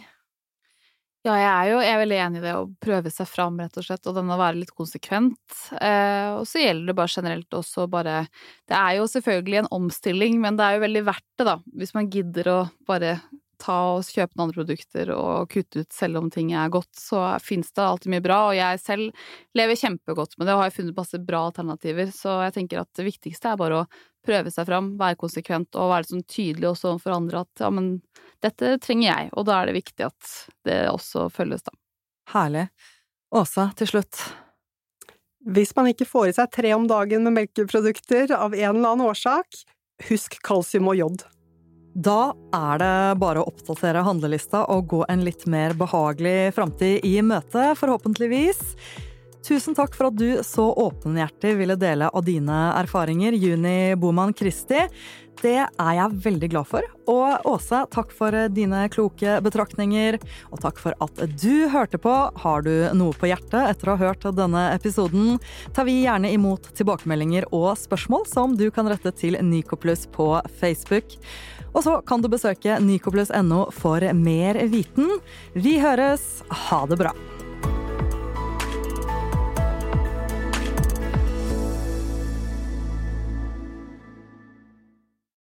Ja, 1.23 1.37
jeg 1.39 1.51
er 1.55 1.69
jo 1.71 1.75
jeg 1.85 1.93
er 1.95 2.01
veldig 2.01 2.17
enig 2.19 2.41
i 2.41 2.43
det 2.43 2.53
å 2.59 2.63
prøve 2.83 3.11
seg 3.15 3.29
fram, 3.31 3.61
rett 3.63 3.77
og 3.79 3.85
slett, 3.87 4.07
og 4.11 4.17
den 4.17 4.31
å 4.35 4.39
være 4.41 4.59
litt 4.59 4.73
konsekvent. 4.75 5.39
Eh, 5.79 6.31
og 6.35 6.43
så 6.51 6.65
gjelder 6.65 6.91
det 6.91 6.97
bare 6.99 7.13
generelt 7.15 7.55
også 7.55 7.85
bare 7.91 8.25
Det 8.67 8.75
er 8.75 8.97
jo 8.99 9.07
selvfølgelig 9.13 9.61
en 9.61 9.71
omstilling, 9.79 10.41
men 10.43 10.59
det 10.59 10.67
er 10.67 10.75
jo 10.77 10.83
veldig 10.89 11.05
verdt 11.07 11.29
det, 11.39 11.47
da. 11.47 11.55
Hvis 11.79 11.95
man 11.95 12.11
gidder 12.11 12.51
å 12.51 12.59
bare 12.91 13.15
ta 13.63 13.77
og 13.95 14.03
kjøpe 14.03 14.35
noen 14.35 14.49
andre 14.49 14.59
produkter 14.65 15.13
og 15.15 15.47
kutte 15.53 15.85
ut 15.85 15.95
selv 15.95 16.19
om 16.19 16.31
ting 16.35 16.51
er 16.59 16.73
godt, 16.75 16.91
så 16.99 17.21
fins 17.39 17.71
det 17.71 17.85
alltid 17.87 18.11
mye 18.17 18.25
bra. 18.25 18.41
Og 18.51 18.57
jeg 18.59 18.81
selv 18.83 19.29
lever 19.55 19.79
kjempegodt 19.79 20.35
med 20.41 20.51
det 20.51 20.57
og 20.57 20.65
har 20.65 20.75
funnet 20.75 20.99
masse 20.99 21.23
bra 21.23 21.45
alternativer. 21.53 22.11
Så 22.11 22.41
jeg 22.49 22.57
tenker 22.59 22.83
at 22.83 22.91
det 22.99 23.07
viktigste 23.07 23.53
er 23.55 23.63
bare 23.63 23.85
å 23.85 23.87
prøve 24.25 24.53
seg 24.55 24.69
fram, 24.69 24.93
være 25.01 25.19
konsekvent 25.21 25.79
og 25.79 25.91
være 25.93 26.09
sånn 26.11 26.25
tydelig 26.31 26.71
også 26.73 26.97
for 27.03 27.17
andre 27.17 27.43
at 27.45 27.65
ja, 27.65 27.71
men 27.75 27.97
dette 28.43 28.77
trenger 28.83 29.09
jeg, 29.09 29.33
og 29.37 29.47
da 29.49 29.59
er 29.61 29.71
det 29.71 29.77
viktig 29.79 30.07
at 30.07 30.33
det 30.67 30.79
også 30.91 31.29
følges, 31.33 31.65
da. 31.67 31.75
Herlig. 32.33 32.67
Åsa, 33.33 33.71
til 33.79 33.89
slutt. 33.89 34.23
Hvis 35.53 35.75
man 35.75 35.89
ikke 35.91 36.07
får 36.07 36.31
i 36.31 36.35
seg 36.37 36.51
tre 36.55 36.73
om 36.77 36.85
dagen 36.91 37.25
med 37.27 37.35
melkeprodukter 37.39 38.35
av 38.37 38.55
en 38.55 38.77
eller 38.77 38.93
annen 38.93 39.07
årsak, 39.09 39.63
husk 40.09 40.39
kalsium 40.47 40.91
og 40.93 40.99
jod. 41.01 41.25
Da 41.93 42.33
er 42.57 42.79
det 42.81 43.21
bare 43.21 43.43
å 43.43 43.49
oppdatere 43.51 44.05
handlelista 44.07 44.63
og 44.73 44.87
gå 44.93 45.03
en 45.13 45.25
litt 45.27 45.45
mer 45.51 45.75
behagelig 45.77 46.55
framtid 46.57 47.05
i 47.05 47.19
møte, 47.27 47.73
forhåpentligvis. 47.77 48.63
Tusen 49.43 49.75
takk 49.75 49.97
for 49.99 50.13
at 50.13 50.19
du 50.19 50.39
så 50.47 50.69
åpenhjertig 50.79 51.57
ville 51.59 51.75
dele 51.75 52.07
av 52.09 52.23
dine 52.25 52.59
erfaringer, 52.79 53.35
Juni 53.35 53.97
Boman 53.99 54.31
Kristi. 54.39 54.85
Det 55.43 55.57
er 55.65 55.95
jeg 55.97 56.21
veldig 56.23 56.51
glad 56.53 56.69
for. 56.71 56.87
Og 57.11 57.49
Åse, 57.51 57.81
takk 57.91 58.13
for 58.15 58.37
dine 58.55 58.85
kloke 58.93 59.41
betraktninger. 59.43 60.21
Og 60.55 60.63
takk 60.63 60.79
for 60.79 60.95
at 61.03 61.25
du 61.43 61.67
hørte 61.73 61.99
på. 61.99 62.15
Har 62.45 62.63
du 62.63 62.71
noe 62.95 63.17
på 63.19 63.33
hjertet 63.33 63.73
etter 63.73 63.91
å 63.91 63.97
ha 63.97 64.13
hørt 64.13 64.29
denne 64.39 64.69
episoden, 64.77 65.41
tar 65.75 65.91
vi 65.91 66.05
gjerne 66.05 66.31
imot 66.31 66.71
tilbakemeldinger 66.79 67.51
og 67.51 67.73
spørsmål 67.83 68.29
som 68.31 68.55
du 68.55 68.69
kan 68.71 68.87
rette 68.93 69.11
til 69.19 69.41
Nycoplus 69.43 70.07
på 70.15 70.37
Facebook. 70.61 71.19
Og 71.73 71.83
så 71.83 71.99
kan 72.07 72.23
du 72.23 72.31
besøke 72.31 72.77
nycoplus.no 72.85 73.65
for 73.75 74.05
mer 74.15 74.61
viten. 74.71 75.17
Vi 75.57 75.81
høres. 75.83 76.45
Ha 76.69 76.85
det 76.87 77.01
bra. 77.03 77.17